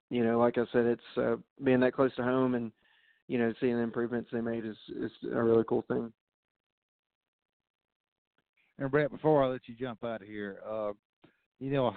[0.09, 2.71] you know, like I said, it's uh, being that close to home and
[3.27, 6.11] you know seeing the improvements they made is is a really cool thing.
[8.77, 10.91] And Brett, before I let you jump out of here, uh,
[11.59, 11.91] you know,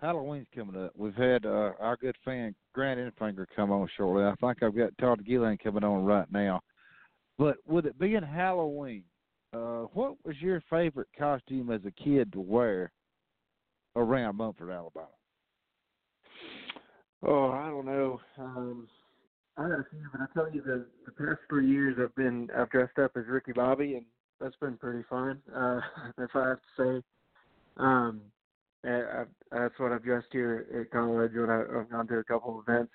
[0.00, 0.92] Halloween's coming up.
[0.96, 4.24] We've had uh, our good fan Grant Enfinger come on shortly.
[4.24, 6.60] I think I've got Todd Gilliland coming on right now.
[7.36, 9.02] But with it being Halloween,
[9.52, 12.92] uh, what was your favorite costume as a kid to wear
[13.96, 15.08] around Munford, Alabama?
[17.26, 18.20] Oh, I don't know.
[18.38, 18.88] Um,
[19.56, 22.48] I got a few, but I tell you, the the past three years I've been
[22.56, 24.04] I've dressed up as Ricky Bobby, and
[24.40, 25.40] that's been pretty fun.
[25.54, 25.80] Uh,
[26.18, 27.02] if I have to say,
[27.76, 28.20] um,
[28.84, 32.24] I, I, that's what I've dressed here at college when I, I've gone to a
[32.24, 32.92] couple of events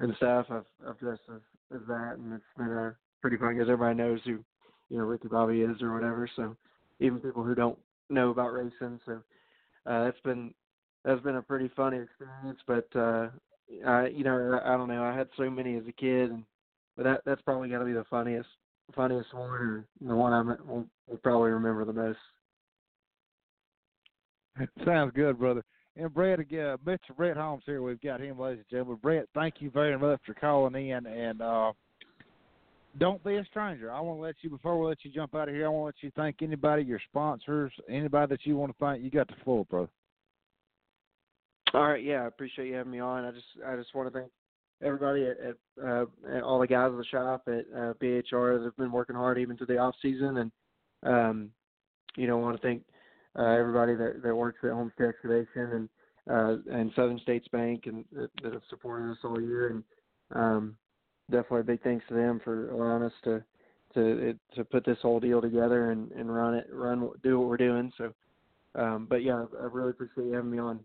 [0.00, 0.46] and stuff.
[0.50, 1.40] I've I've dressed as,
[1.74, 4.42] as that, and it's been a pretty fun because everybody knows who
[4.88, 6.28] you know Ricky Bobby is or whatever.
[6.34, 6.56] So
[6.98, 7.78] even people who don't
[8.10, 9.00] know about racing.
[9.06, 9.22] So
[9.86, 10.54] uh, that's been
[11.04, 12.60] that's been a pretty funny experience.
[12.66, 13.28] But uh,
[13.86, 15.04] I, you know, I, don't know.
[15.04, 16.44] I had so many as a kid, and
[16.96, 18.48] but that that's probably got to be the funniest
[18.94, 22.18] funniest one, or the one I will, will probably remember the most.
[24.84, 25.64] Sounds good, brother.
[25.96, 27.16] And Brett, again, Mr.
[27.16, 27.82] Brett Holmes here.
[27.82, 28.98] We've got him, ladies and gentlemen.
[29.00, 31.06] Brett, thank you very much for calling in.
[31.06, 31.72] And uh,
[32.98, 33.92] don't be a stranger.
[33.92, 35.82] I want to let you, before we let you jump out of here, I want
[35.82, 39.02] to let you thank anybody, your sponsors, anybody that you want to thank.
[39.02, 39.88] You got the floor, brother.
[41.72, 43.24] All right, yeah, I appreciate you having me on.
[43.24, 44.30] I just, I just want to thank
[44.82, 48.64] everybody at, at, uh, at all the guys at the shop at uh, BHR that
[48.64, 50.52] have been working hard even through the off season, and
[51.02, 51.50] um,
[52.16, 52.82] you know, I want to thank
[53.36, 55.88] uh, everybody that, that works at Homestead Excavation and
[56.30, 59.68] uh, and Southern States Bank and that, that have supported us all year.
[59.68, 59.84] And
[60.34, 60.76] um,
[61.30, 63.42] definitely a big thanks to them for allowing us to
[63.94, 67.56] to to put this whole deal together and, and run it, run do what we're
[67.56, 67.92] doing.
[67.96, 68.12] So,
[68.74, 70.80] um, but yeah, I really appreciate you having me on.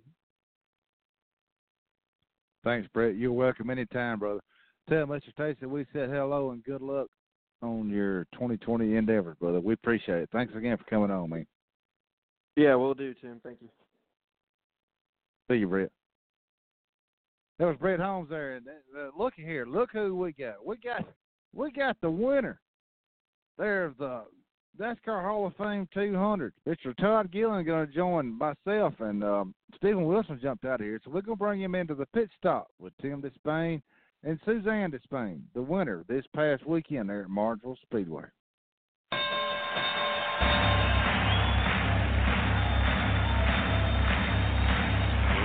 [2.64, 3.16] Thanks, Brett.
[3.16, 4.42] You're welcome anytime, brother.
[4.90, 5.32] Tell Mr.
[5.34, 7.08] Stacy we said hello and good luck
[7.62, 9.60] on your 2020 endeavors, brother.
[9.60, 10.30] We appreciate it.
[10.32, 11.46] Thanks again for coming on, man.
[12.56, 13.40] Yeah, we'll do, Tim.
[13.44, 13.70] Thank you.
[15.50, 15.92] See you, Brett.
[17.60, 18.56] That was Brett Holmes there.
[18.56, 20.66] And uh, look here, look who we got.
[20.66, 21.06] We got
[21.54, 22.60] we got the winner.
[23.58, 24.24] There's the
[24.80, 26.54] NASCAR Hall of Fame 200.
[26.66, 26.96] Mr.
[26.98, 31.12] Todd Gilliland going to join myself and um, Steven Wilson jumped out of here, so
[31.12, 33.82] we're going to bring him into the pit stop with Tim Disspain
[34.24, 38.24] and Suzanne Disspain, the winner this past weekend there at Martinsville Speedway.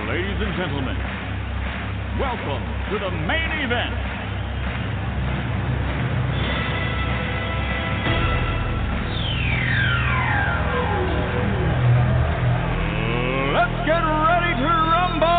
[0.07, 1.14] Ladies and gentlemen,
[2.19, 3.93] welcome to the main event.
[13.53, 15.35] Let's get ready to rumble!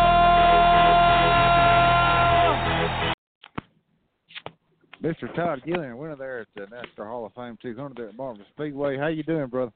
[5.01, 5.33] Mr.
[5.35, 8.97] Todd Gilliland, winner there at the NASCAR Hall of Fame 200 there at Martinsville Speedway.
[8.97, 9.71] How you doing, brother?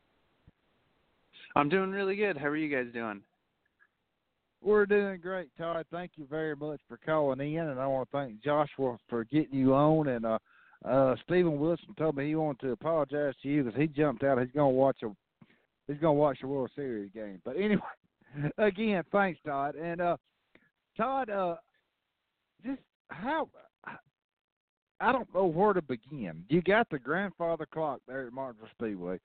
[1.56, 2.38] I'm doing really good.
[2.38, 3.24] How are you guys doing?
[4.64, 5.86] We're doing great, Todd.
[5.92, 9.58] Thank you very much for calling in, and I want to thank Joshua for getting
[9.58, 10.08] you on.
[10.08, 10.38] And uh,
[10.86, 14.40] uh, Steven Wilson told me he wanted to apologize to you because he jumped out.
[14.40, 15.10] He's to watch a
[15.88, 17.42] he's to watch the World Series game.
[17.44, 17.82] But anyway,
[18.60, 19.76] again, thanks, Todd.
[19.76, 20.18] And uh,
[20.96, 21.56] Todd, uh,
[22.64, 23.50] just how
[25.02, 26.44] I don't know where to begin.
[26.48, 29.20] You got the grandfather clock there at Martinsville Speedway.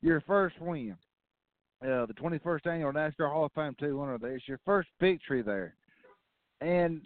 [0.00, 0.96] Your first win
[1.82, 4.22] uh, the 21st annual NASCAR Hall of Fame 200.
[4.24, 5.74] It's your first victory there,
[6.60, 7.02] and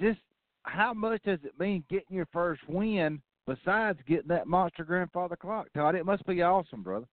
[0.00, 0.20] just
[0.64, 5.68] how much does it mean getting your first win besides getting that monster grandfather clock,
[5.74, 5.94] Todd?
[5.94, 7.06] It must be awesome, brother.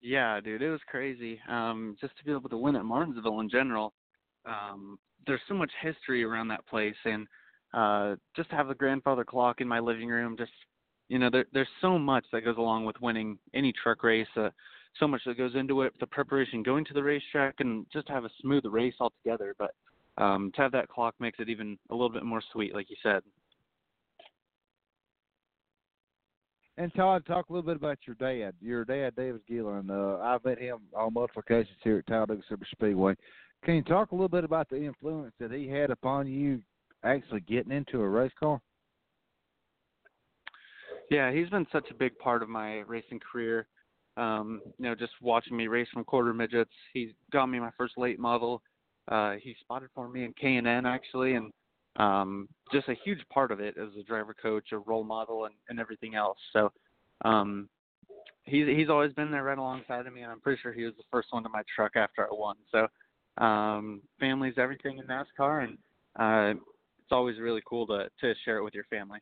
[0.00, 1.40] Yeah, dude, it was crazy.
[1.48, 3.94] Um, just to be able to win at Martinsville in general.
[4.44, 7.26] Um, there's so much history around that place, and
[7.72, 10.50] uh, just to have the grandfather clock in my living room, just
[11.08, 14.26] you know, there, there's so much that goes along with winning any truck race.
[14.34, 14.48] Uh,
[14.98, 18.12] so much that goes into it, the preparation going to the racetrack, and just to
[18.12, 19.54] have a smooth race altogether.
[19.58, 19.74] But
[20.18, 22.96] um, to have that clock makes it even a little bit more sweet, like you
[23.02, 23.22] said.
[26.78, 28.54] And Todd, talk a little bit about your dad.
[28.60, 29.90] Your dad, David Gilliland.
[29.90, 33.14] Uh, I've met him on multiple occasions here at Talladega Super Speedway.
[33.64, 36.60] Can you talk a little bit about the influence that he had upon you
[37.04, 38.60] actually getting into a race car?
[41.10, 43.66] Yeah, he's been such a big part of my racing career.
[44.16, 46.70] Um, you know, just watching me race from quarter midgets.
[46.92, 48.62] He got me my first late model.
[49.08, 51.52] Uh, he spotted for me in K and N actually, and
[51.96, 55.54] um, just a huge part of it as a driver coach, a role model, and,
[55.68, 56.38] and everything else.
[56.52, 56.72] So
[57.24, 57.68] um,
[58.44, 60.94] he's he's always been there right alongside of me, and I'm pretty sure he was
[60.96, 62.56] the first one to my truck after I won.
[62.70, 65.78] So um, family's everything in NASCAR, and
[66.18, 66.60] uh,
[67.02, 69.18] it's always really cool to to share it with your family.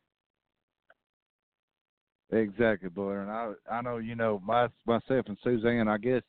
[2.32, 3.23] Exactly, brother.
[3.23, 5.89] And I I know you know my myself and Suzanne.
[5.89, 6.23] I guess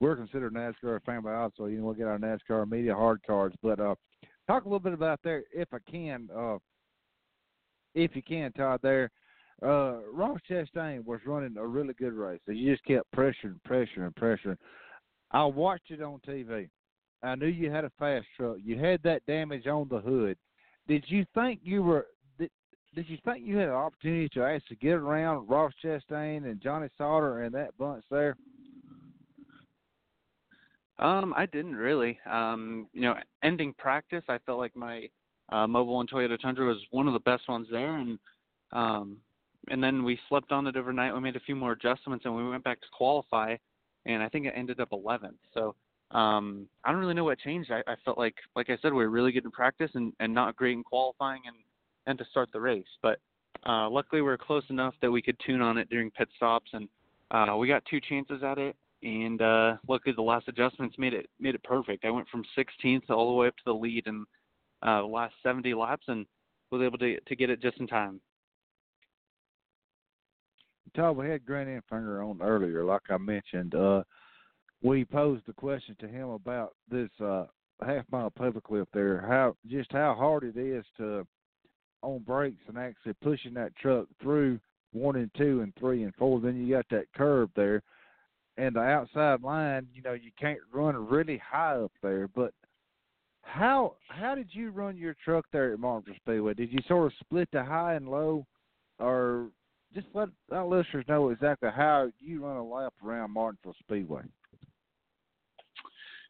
[0.00, 1.66] we're considered NASCAR family also.
[1.66, 3.56] You know, we'll get our NASCAR media hard cards.
[3.62, 3.94] But uh,
[4.46, 6.58] talk a little bit about there, if I can, uh,
[7.94, 8.80] if you can, Todd.
[8.82, 9.10] There,
[9.62, 12.40] uh, Ross Chastain was running a really good race.
[12.46, 14.58] You just kept pressuring, pressuring, pressuring.
[15.30, 16.68] I watched it on TV.
[17.22, 18.58] I knew you had a fast truck.
[18.62, 20.36] You had that damage on the hood.
[20.86, 22.06] Did you think you were
[22.94, 26.88] did you think you had an opportunity to actually get around Ross Chastain and Johnny
[26.96, 28.36] Sauter and that bunch there?
[30.98, 32.18] Um, I didn't really.
[32.28, 35.08] Um, you know, ending practice, I felt like my
[35.50, 38.18] uh, Mobil and Toyota Tundra was one of the best ones there, and
[38.72, 39.18] um,
[39.68, 41.14] and then we slept on it overnight.
[41.14, 43.56] We made a few more adjustments, and we went back to qualify.
[44.06, 45.38] and I think it ended up 11th.
[45.54, 45.74] So
[46.10, 47.70] um, I don't really know what changed.
[47.70, 50.32] I, I felt like, like I said, we were really good in practice and, and
[50.32, 51.56] not great in qualifying and
[52.06, 52.86] and to start the race.
[53.02, 53.18] But
[53.66, 56.70] uh, luckily, we were close enough that we could tune on it during pit stops,
[56.72, 56.88] and
[57.30, 58.76] uh, we got two chances at it.
[59.02, 62.04] And uh, luckily, the last adjustments made it made it perfect.
[62.04, 64.24] I went from 16th all the way up to the lead in
[64.82, 66.26] uh, the last 70 laps, and
[66.70, 68.20] was able to to get it just in time.
[70.96, 73.74] Todd, we had Grant Enfinger on earlier, like I mentioned.
[73.74, 74.02] Uh,
[74.82, 77.44] we posed the question to him about this uh,
[77.84, 81.26] half mile paper clip there, how just how hard it is to
[82.02, 84.58] on brakes and actually pushing that truck through
[84.92, 86.40] one and two and three and four.
[86.40, 87.82] Then you got that curve there,
[88.56, 89.86] and the outside line.
[89.92, 92.28] You know you can't run really high up there.
[92.28, 92.52] But
[93.42, 96.54] how how did you run your truck there at Martinsville Speedway?
[96.54, 98.46] Did you sort of split the high and low,
[98.98, 99.48] or
[99.94, 104.22] just let our listeners know exactly how you run a lap around Martinsville Speedway?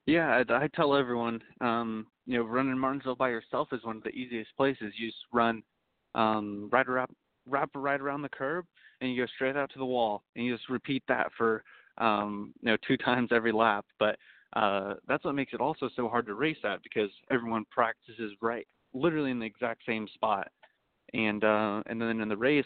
[0.08, 4.02] Yeah, I, I tell everyone, um, you know, running Martinsville by yourself is one of
[4.02, 4.94] the easiest places.
[4.96, 5.62] You just run
[6.14, 7.10] um, right around,
[7.46, 8.64] wrap right around the curb,
[9.02, 11.62] and you go straight out to the wall, and you just repeat that for,
[11.98, 13.84] um, you know, two times every lap.
[13.98, 14.16] But
[14.56, 18.66] uh, that's what makes it also so hard to race at because everyone practices right,
[18.94, 20.48] literally in the exact same spot,
[21.12, 22.64] and uh, and then in the race,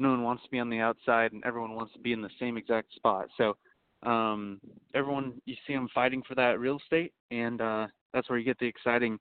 [0.00, 2.30] no one wants to be on the outside, and everyone wants to be in the
[2.40, 3.28] same exact spot.
[3.36, 3.56] So
[4.02, 4.60] um,
[4.94, 8.58] everyone you see them fighting for that real estate, and uh, that's where you get
[8.58, 9.18] the exciting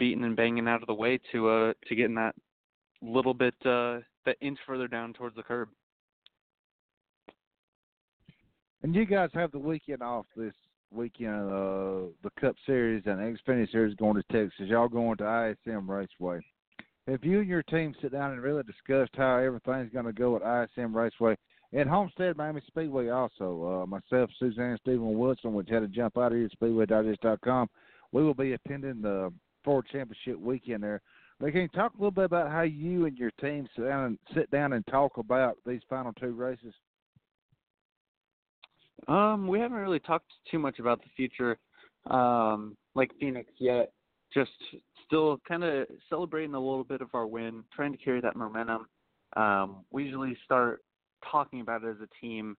[0.00, 2.34] beating and banging out of the way to uh to getting that
[3.02, 5.68] little bit uh that inch further down towards the curb.
[8.82, 10.54] And you guys have the weekend off this
[10.90, 14.68] weekend, uh the Cup Series and the Xfinity Series going to Texas.
[14.68, 16.40] Y'all going to ISM Raceway.
[17.06, 20.36] Have you and your team sit down and really discussed how everything's going to go
[20.36, 21.36] at ISM Raceway?
[21.72, 23.82] And Homestead Miami Speedway also.
[23.82, 27.68] Uh, myself, Suzanne, Steven Wilson, which had to jump out of here at SpeedwayDigest.com.
[28.12, 29.32] We will be attending the
[29.64, 31.00] Ford Championship weekend there.
[31.38, 34.04] But can you talk a little bit about how you and your team sit down
[34.04, 36.74] and sit down and talk about these final two races?
[39.08, 41.56] Um, we haven't really talked too much about the future,
[42.10, 43.92] um, like Phoenix yet.
[44.34, 44.50] Just
[45.06, 48.86] still kind of celebrating a little bit of our win, trying to carry that momentum.
[49.36, 50.82] Um, we usually start
[51.30, 52.56] talking about it as a team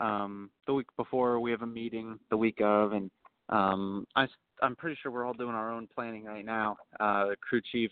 [0.00, 1.40] um, the week before.
[1.40, 3.10] We have a meeting the week of, and
[3.48, 4.26] um, I,
[4.62, 6.76] I'm pretty sure we're all doing our own planning right now.
[7.00, 7.90] Uh, the crew chief,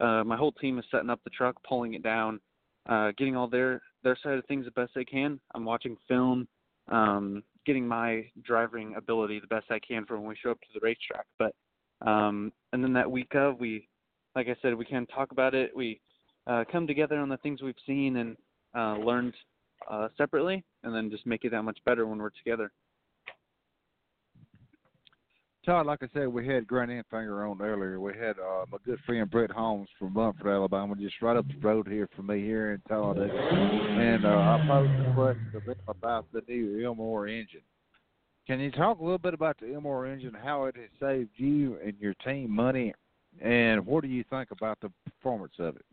[0.00, 2.40] uh, my whole team is setting up the truck, pulling it down,
[2.88, 5.38] uh, getting all their their side of things the best they can.
[5.54, 6.48] I'm watching film,
[6.88, 10.66] um, getting my driving ability the best I can for when we show up to
[10.74, 11.26] the racetrack.
[11.38, 11.54] But
[12.06, 13.88] um, and then that week of, we,
[14.34, 15.70] like I said, we can talk about it.
[15.76, 16.00] We
[16.46, 18.36] uh, come together on the things we've seen and
[18.74, 19.34] uh, learned
[19.88, 22.72] uh, separately, and then just make it that much better when we're together.
[25.66, 28.00] Todd, like I said, we had Grant Enfinger on earlier.
[28.00, 31.58] We had uh, my good friend Brett Holmes from Munford, Alabama, just right up the
[31.58, 33.36] road here from me here in Talladega.
[33.36, 37.60] And uh, I posed a question to them about the new Ilmor engine.
[38.46, 41.78] Can you talk a little bit about the Ilmor engine, how it has saved you
[41.84, 42.94] and your team money,
[43.42, 45.84] and what do you think about the performance of it?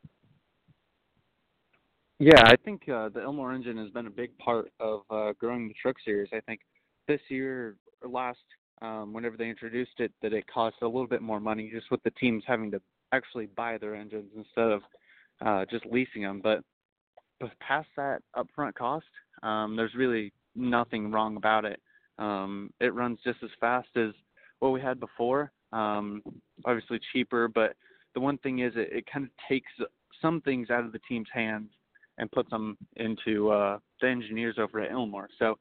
[2.20, 5.68] Yeah, I think uh, the Ilmor engine has been a big part of uh, growing
[5.68, 6.30] the truck series.
[6.34, 6.62] I think
[7.08, 8.40] this year or last,
[8.82, 12.02] um, whenever they introduced it, that it cost a little bit more money just with
[12.02, 12.82] the teams having to
[13.12, 14.82] actually buy their engines instead of
[15.46, 16.42] uh, just leasing them.
[16.44, 16.62] But,
[17.40, 19.06] but past that upfront cost,
[19.44, 21.80] um, there's really nothing wrong about it.
[22.18, 24.10] Um, it runs just as fast as
[24.58, 25.52] what we had before.
[25.72, 26.24] Um,
[26.66, 27.76] obviously cheaper, but
[28.16, 29.72] the one thing is it, it kind of takes
[30.20, 31.70] some things out of the team's hands
[32.18, 35.28] and puts them into uh, the engineers over at Ilmor.
[35.40, 35.58] So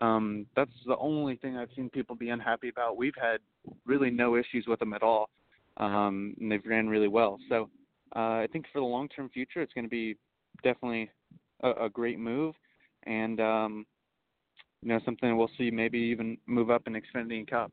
[0.00, 2.96] um, that's the only thing I've seen people be unhappy about.
[2.96, 3.38] We've had
[3.84, 5.30] really no issues with them at all,
[5.78, 7.38] um, and they've ran really well.
[7.48, 7.70] So
[8.14, 10.16] uh, I think for the long-term future, it's going to be
[10.62, 11.10] definitely
[11.62, 12.54] a, a great move,
[13.04, 13.86] and um,
[14.82, 17.72] you know something we'll see maybe even move up in Xfinity and Cup.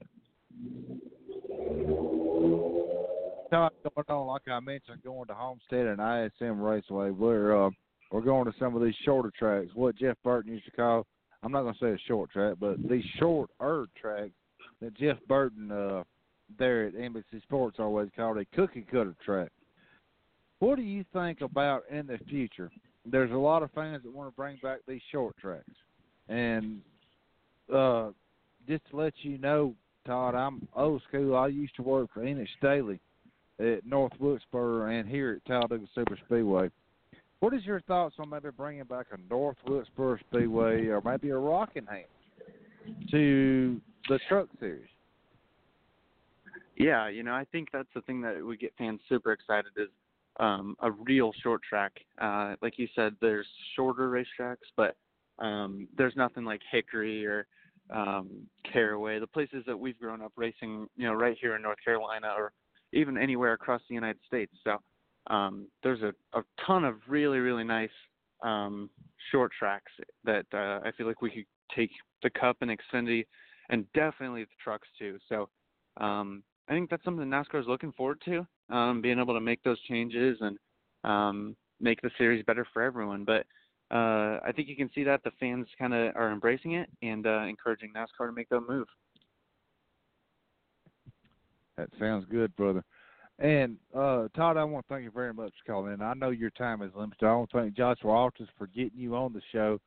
[3.94, 7.12] going on, like I mentioned, going to Homestead and ISM Raceway.
[7.12, 7.70] We're uh,
[8.14, 9.72] we're going to some of these shorter tracks.
[9.74, 11.08] What Jeff Burton used to call,
[11.42, 14.30] I'm not going to say a short track, but these shorter tracks
[14.82, 16.04] that Jeff Burton uh,
[16.60, 19.50] there at NBC Sports always called a cookie cutter track.
[20.60, 22.70] What do you think about in the future?
[23.04, 25.66] There's a lot of fans that want to bring back these short tracks,
[26.30, 26.82] and
[27.74, 28.12] uh,
[28.68, 29.74] just to let you know,
[30.06, 31.36] Todd, I'm old school.
[31.36, 33.00] I used to work for Enid Staley
[33.60, 36.70] at North Wilkesboro and here at Talladega Super Speedway.
[37.44, 41.36] What is your thoughts on maybe bringing back a North Wilkesboro Speedway or maybe a
[41.36, 42.06] Rockingham
[43.12, 44.88] to the Truck Series.
[46.78, 49.90] Yeah, you know, I think that's the thing that would get fans super excited is
[50.40, 51.92] um, a real short track.
[52.18, 53.46] Uh, like you said, there's
[53.76, 54.96] shorter racetracks, but
[55.38, 57.46] um, there's nothing like Hickory or
[57.94, 58.30] um,
[58.72, 62.36] Caraway, the places that we've grown up racing, you know, right here in North Carolina
[62.38, 62.54] or
[62.94, 64.54] even anywhere across the United States.
[64.64, 64.78] So
[65.28, 67.90] um, there's a, a ton of really, really nice
[68.44, 68.90] um,
[69.32, 69.92] short tracks
[70.26, 71.46] that uh, I feel like we could
[71.76, 71.92] take
[72.22, 73.26] the Cup and Xfinity
[73.70, 75.18] and definitely the trucks too.
[75.30, 75.50] So
[75.98, 79.64] um, I think that's something NASCAR is looking forward to, um, being able to make
[79.64, 80.58] those changes and
[81.04, 83.24] um, make the series better for everyone.
[83.24, 83.46] But
[83.92, 87.26] uh, I think you can see that the fans kind of are embracing it and
[87.28, 88.88] uh, encouraging NASCAR to make that move.
[91.78, 92.84] That sounds good, brother.
[93.40, 96.02] And uh, Todd, I want to thank you very much for calling in.
[96.02, 97.26] I know your time is limited.
[97.26, 99.80] I want to thank Joshua Altus for getting you on the show.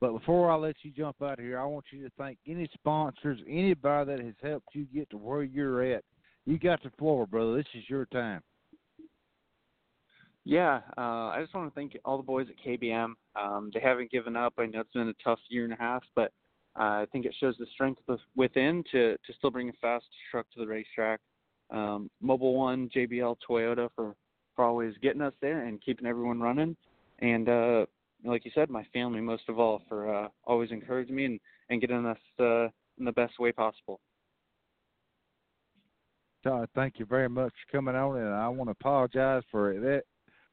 [0.00, 2.68] But before I let you jump out of here, I want you to thank any
[2.74, 6.04] sponsors, anybody that has helped you get to where you're at.
[6.46, 7.56] You got the floor, brother.
[7.56, 8.42] This is your time.
[10.44, 13.12] Yeah, uh, I just want to thank all the boys at KBM.
[13.40, 14.54] Um, they haven't given up.
[14.58, 16.32] I know it's been a tough year and a half, but
[16.78, 18.00] uh, I think it shows the strength
[18.36, 21.20] within to to still bring a fast truck to the racetrack.
[21.70, 24.14] Um, Mobil One, JBL, Toyota for
[24.56, 26.76] for always getting us there and keeping everyone running,
[27.20, 27.86] and uh,
[28.24, 31.80] like you said, my family most of all for uh, always encouraging me and and
[31.80, 32.64] getting us uh,
[32.98, 34.00] in the best way possible.
[36.42, 40.04] Todd, thank you very much for coming on, and I want to apologize for that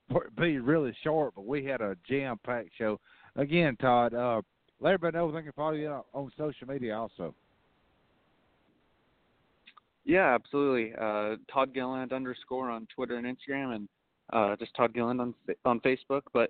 [0.10, 3.00] for it being really short, but we had a jam-packed show.
[3.36, 4.42] Again, Todd, uh,
[4.80, 7.34] let everybody know they can follow you on social media also.
[10.08, 10.94] Yeah, absolutely.
[11.00, 13.90] Uh, Todd Gilliland underscore on Twitter and Instagram, and
[14.32, 15.34] uh, just Todd Gilliland on
[15.66, 16.22] on Facebook.
[16.34, 16.50] But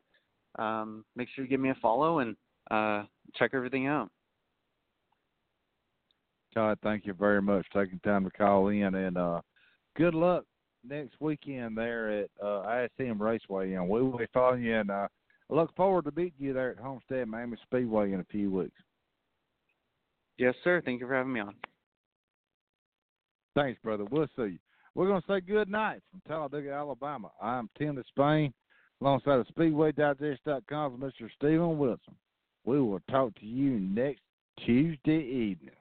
[0.61, 2.35] um, make sure you give me a follow and
[2.69, 3.03] uh,
[3.35, 4.11] check everything out.
[6.53, 9.41] Todd, thank you very much for taking time to call in, and uh,
[9.95, 10.43] good luck
[10.87, 13.73] next weekend there at uh, ISM Raceway.
[13.73, 15.07] And we will be following you, and uh,
[15.49, 18.79] I look forward to meeting you there at Homestead Miami Speedway in a few weeks.
[20.37, 20.79] Yes, sir.
[20.85, 21.55] Thank you for having me on.
[23.57, 24.05] Thanks, brother.
[24.11, 24.59] We'll see you.
[24.93, 27.31] We're going to say good night from Talladega, Alabama.
[27.41, 28.53] I'm Tim Spain,
[29.01, 31.27] alongside of SpeedwayDigest.com with Mr.
[31.35, 32.13] Steven Wilson.
[32.65, 34.21] We will talk to you next
[34.63, 35.73] Tuesday evening.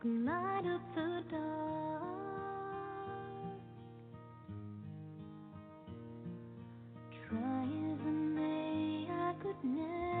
[0.00, 2.02] Can light up the dark.
[7.28, 10.17] Try as I may, I could never